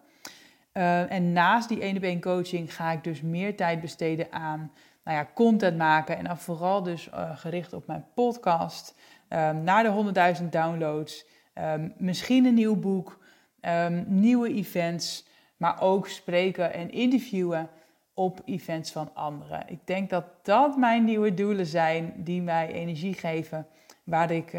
Uh, 0.72 1.12
en 1.12 1.32
naast 1.32 1.68
die 1.68 1.80
ene 1.80 2.00
been 2.00 2.20
coaching 2.20 2.74
ga 2.74 2.90
ik 2.92 3.04
dus 3.04 3.20
meer 3.20 3.56
tijd 3.56 3.80
besteden 3.80 4.32
aan 4.32 4.72
nou 5.04 5.16
ja, 5.16 5.28
content 5.34 5.76
maken. 5.76 6.16
En 6.16 6.24
dan 6.24 6.38
vooral 6.38 6.82
dus 6.82 7.08
uh, 7.08 7.36
gericht 7.36 7.72
op 7.72 7.86
mijn 7.86 8.04
podcast. 8.14 8.94
Um, 9.28 9.62
naar 9.62 9.82
de 9.82 10.34
100.000 10.40 10.48
downloads. 10.48 11.26
Um, 11.54 11.92
misschien 11.96 12.44
een 12.44 12.54
nieuw 12.54 12.76
boek. 12.76 13.24
Um, 13.60 14.04
nieuwe 14.08 14.54
events. 14.54 15.26
Maar 15.56 15.80
ook 15.80 16.08
spreken 16.08 16.72
en 16.72 16.90
interviewen 16.90 17.68
op 18.14 18.40
events 18.44 18.92
van 18.92 19.10
anderen. 19.14 19.64
Ik 19.66 19.86
denk 19.86 20.10
dat 20.10 20.24
dat 20.42 20.76
mijn 20.76 21.04
nieuwe 21.04 21.34
doelen 21.34 21.66
zijn 21.66 22.12
die 22.16 22.42
mij 22.42 22.72
energie 22.72 23.14
geven. 23.14 23.66
Waar 24.04 24.30
ik, 24.30 24.52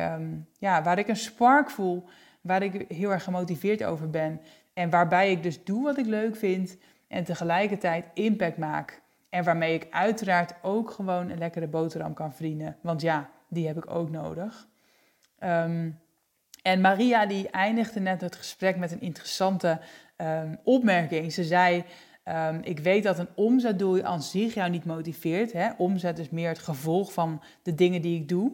ja, 0.59 0.83
waar 0.83 0.97
ik 0.97 1.07
een 1.07 1.15
spark 1.15 1.69
voel. 1.69 2.03
Waar 2.41 2.63
ik 2.63 2.85
heel 2.91 3.11
erg 3.11 3.23
gemotiveerd 3.23 3.83
over 3.83 4.09
ben. 4.09 4.41
En 4.73 4.89
waarbij 4.89 5.31
ik 5.31 5.43
dus 5.43 5.63
doe 5.63 5.83
wat 5.83 5.97
ik 5.97 6.05
leuk 6.05 6.35
vind. 6.35 6.77
En 7.07 7.23
tegelijkertijd 7.23 8.05
impact 8.13 8.57
maak. 8.57 9.01
En 9.29 9.43
waarmee 9.43 9.73
ik 9.73 9.87
uiteraard 9.89 10.53
ook 10.61 10.91
gewoon 10.91 11.29
een 11.29 11.37
lekkere 11.37 11.67
boterham 11.67 12.13
kan 12.13 12.33
verdienen. 12.33 12.77
Want 12.81 13.01
ja, 13.01 13.29
die 13.47 13.67
heb 13.67 13.77
ik 13.77 13.89
ook 13.89 14.09
nodig. 14.09 14.67
Um, 15.43 15.99
en 16.61 16.81
Maria 16.81 17.25
die 17.25 17.49
eindigde 17.49 17.99
net 17.99 18.21
het 18.21 18.35
gesprek 18.35 18.77
met 18.77 18.91
een 18.91 19.01
interessante 19.01 19.79
um, 20.17 20.59
opmerking. 20.63 21.33
Ze 21.33 21.43
zei, 21.43 21.83
um, 22.25 22.59
ik 22.63 22.79
weet 22.79 23.03
dat 23.03 23.19
een 23.19 23.29
omzetdoel 23.35 24.03
aan 24.03 24.21
zich 24.21 24.53
jou 24.53 24.69
niet 24.69 24.85
motiveert. 24.85 25.53
Hè? 25.53 25.69
Omzet 25.77 26.19
is 26.19 26.29
meer 26.29 26.49
het 26.49 26.59
gevolg 26.59 27.13
van 27.13 27.41
de 27.63 27.75
dingen 27.75 28.01
die 28.01 28.19
ik 28.19 28.29
doe. 28.29 28.51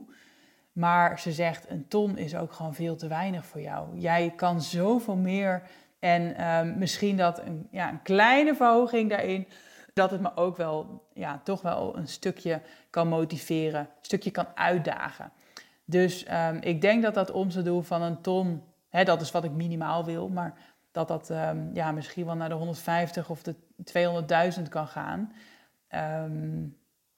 Maar 0.71 1.19
ze 1.19 1.31
zegt, 1.31 1.69
een 1.69 1.87
ton 1.87 2.17
is 2.17 2.35
ook 2.35 2.51
gewoon 2.51 2.73
veel 2.73 2.95
te 2.95 3.07
weinig 3.07 3.45
voor 3.45 3.61
jou. 3.61 3.97
Jij 3.97 4.33
kan 4.35 4.61
zoveel 4.61 5.15
meer. 5.15 5.61
En 5.99 6.77
misschien 6.77 7.17
dat 7.17 7.39
een, 7.39 7.67
ja, 7.71 7.89
een 7.89 8.01
kleine 8.01 8.55
verhoging 8.55 9.09
daarin 9.09 9.47
dat 9.93 10.11
het 10.11 10.21
me 10.21 10.35
ook 10.35 10.57
wel, 10.57 11.07
ja, 11.13 11.41
toch 11.43 11.61
wel 11.61 11.97
een 11.97 12.07
stukje 12.07 12.61
kan 12.89 13.07
motiveren, 13.07 13.79
een 13.79 13.87
stukje 14.01 14.31
kan 14.31 14.47
uitdagen. 14.55 15.31
Dus 15.85 16.25
um, 16.31 16.57
ik 16.61 16.81
denk 16.81 17.03
dat 17.03 17.13
dat 17.13 17.31
omzetdoel 17.31 17.81
van 17.81 18.01
een 18.01 18.21
ton, 18.21 18.63
hè, 18.89 19.03
dat 19.03 19.21
is 19.21 19.31
wat 19.31 19.43
ik 19.43 19.51
minimaal 19.51 20.05
wil, 20.05 20.29
maar 20.29 20.53
dat 20.91 21.07
dat 21.07 21.29
um, 21.29 21.69
ja, 21.73 21.91
misschien 21.91 22.25
wel 22.25 22.35
naar 22.35 22.49
de 22.49 22.55
150 22.55 23.29
of 23.29 23.43
de 23.43 23.55
200.000 24.57 24.69
kan 24.69 24.87
gaan. 24.87 25.33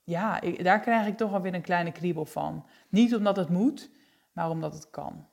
Ja, 0.03 0.39
daar 0.39 0.79
krijg 0.79 1.07
ik 1.07 1.17
toch 1.17 1.31
wel 1.31 1.41
weer 1.41 1.53
een 1.53 1.61
kleine 1.61 1.91
kriebel 1.91 2.25
van. 2.25 2.65
Niet 2.89 3.15
omdat 3.15 3.35
het 3.35 3.49
moet, 3.49 3.89
maar 4.31 4.49
omdat 4.49 4.73
het 4.73 4.89
kan. 4.89 5.27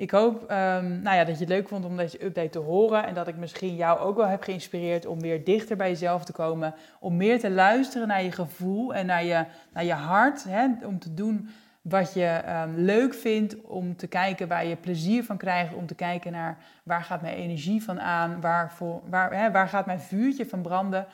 Ik 0.00 0.10
hoop 0.10 0.42
um, 0.42 1.02
nou 1.02 1.16
ja, 1.16 1.24
dat 1.24 1.38
je 1.38 1.44
het 1.44 1.48
leuk 1.48 1.68
vond 1.68 1.84
om 1.84 1.96
deze 1.96 2.24
update 2.24 2.48
te 2.48 2.58
horen. 2.58 3.06
En 3.06 3.14
dat 3.14 3.28
ik 3.28 3.36
misschien 3.36 3.76
jou 3.76 3.98
ook 3.98 4.16
wel 4.16 4.26
heb 4.26 4.42
geïnspireerd 4.42 5.06
om 5.06 5.20
weer 5.20 5.44
dichter 5.44 5.76
bij 5.76 5.88
jezelf 5.88 6.24
te 6.24 6.32
komen. 6.32 6.74
Om 7.00 7.16
meer 7.16 7.40
te 7.40 7.50
luisteren 7.50 8.08
naar 8.08 8.22
je 8.22 8.32
gevoel 8.32 8.94
en 8.94 9.06
naar 9.06 9.24
je, 9.24 9.44
naar 9.72 9.84
je 9.84 9.92
hart. 9.92 10.44
Hè, 10.44 10.66
om 10.86 10.98
te 10.98 11.14
doen 11.14 11.48
wat 11.82 12.14
je 12.14 12.42
um, 12.48 12.74
leuk 12.76 13.14
vindt. 13.14 13.60
Om 13.60 13.96
te 13.96 14.06
kijken 14.06 14.48
waar 14.48 14.66
je 14.66 14.76
plezier 14.76 15.24
van 15.24 15.36
krijgt. 15.36 15.74
Om 15.74 15.86
te 15.86 15.94
kijken 15.94 16.32
naar 16.32 16.58
waar 16.82 17.02
gaat 17.02 17.22
mijn 17.22 17.36
energie 17.36 17.82
van 17.82 18.00
aan. 18.00 18.40
Waar, 18.40 18.72
voor, 18.72 19.00
waar, 19.08 19.32
hè, 19.32 19.50
waar 19.50 19.68
gaat 19.68 19.86
mijn 19.86 20.00
vuurtje 20.00 20.46
van 20.46 20.62
branden. 20.62 21.06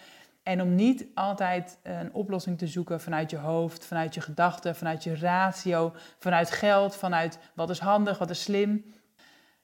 En 0.46 0.62
om 0.62 0.74
niet 0.74 1.06
altijd 1.14 1.78
een 1.82 2.12
oplossing 2.12 2.58
te 2.58 2.66
zoeken 2.66 3.00
vanuit 3.00 3.30
je 3.30 3.36
hoofd, 3.36 3.86
vanuit 3.86 4.14
je 4.14 4.20
gedachten, 4.20 4.76
vanuit 4.76 5.04
je 5.04 5.16
ratio, 5.16 5.92
vanuit 6.18 6.50
geld, 6.50 6.96
vanuit 6.96 7.38
wat 7.54 7.70
is 7.70 7.78
handig, 7.78 8.18
wat 8.18 8.30
is 8.30 8.42
slim. 8.42 8.84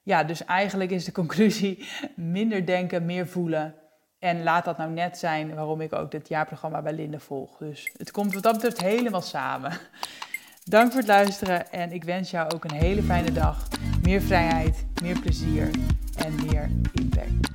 Ja, 0.02 0.24
dus 0.24 0.44
eigenlijk 0.44 0.90
is 0.90 1.04
de 1.04 1.12
conclusie 1.12 1.88
minder 2.16 2.66
denken, 2.66 3.04
meer 3.04 3.26
voelen. 3.26 3.74
En 4.18 4.42
laat 4.42 4.64
dat 4.64 4.78
nou 4.78 4.90
net 4.90 5.18
zijn 5.18 5.54
waarom 5.54 5.80
ik 5.80 5.92
ook 5.92 6.10
dit 6.10 6.28
jaarprogramma 6.28 6.82
bij 6.82 6.92
Linde 6.92 7.20
volg. 7.20 7.56
Dus 7.56 7.92
het 7.96 8.10
komt 8.10 8.34
wat 8.34 8.42
dat 8.42 8.52
betreft 8.52 8.80
helemaal 8.80 9.20
samen. 9.20 9.72
Dank 10.64 10.90
voor 10.90 11.00
het 11.00 11.08
luisteren 11.08 11.72
en 11.72 11.92
ik 11.92 12.04
wens 12.04 12.30
jou 12.30 12.50
ook 12.54 12.64
een 12.64 12.76
hele 12.76 13.02
fijne 13.02 13.32
dag. 13.32 13.68
Meer 14.02 14.20
vrijheid, 14.20 14.86
meer 15.02 15.20
plezier 15.20 15.70
en 16.16 16.34
meer 16.46 16.70
impact. 16.92 17.51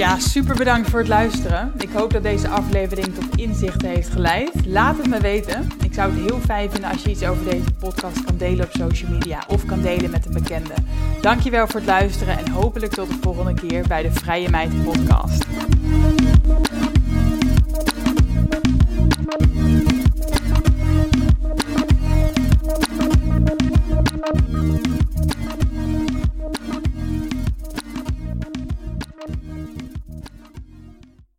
Ja, 0.00 0.18
super 0.18 0.56
bedankt 0.56 0.90
voor 0.90 0.98
het 0.98 1.08
luisteren. 1.08 1.72
Ik 1.78 1.88
hoop 1.92 2.12
dat 2.12 2.22
deze 2.22 2.48
aflevering 2.48 3.14
tot 3.14 3.36
inzichten 3.36 3.88
heeft 3.88 4.08
geleid. 4.08 4.66
Laat 4.66 4.96
het 4.96 5.08
me 5.08 5.20
weten. 5.20 5.68
Ik 5.84 5.94
zou 5.94 6.12
het 6.12 6.20
heel 6.20 6.40
fijn 6.40 6.70
vinden 6.70 6.90
als 6.90 7.02
je 7.02 7.10
iets 7.10 7.24
over 7.24 7.44
deze 7.44 7.72
podcast 7.78 8.24
kan 8.24 8.36
delen 8.36 8.64
op 8.64 8.72
social 8.72 9.10
media 9.10 9.44
of 9.48 9.66
kan 9.66 9.80
delen 9.80 10.10
met 10.10 10.26
een 10.26 10.32
bekende. 10.32 10.74
Dankjewel 11.20 11.66
voor 11.66 11.80
het 11.80 11.88
luisteren 11.88 12.38
en 12.38 12.50
hopelijk 12.50 12.92
tot 12.92 13.08
de 13.08 13.18
volgende 13.20 13.54
keer 13.54 13.86
bij 13.88 14.02
de 14.02 14.12
Vrije 14.12 14.50
Meid 14.50 14.84
podcast. 14.84 15.44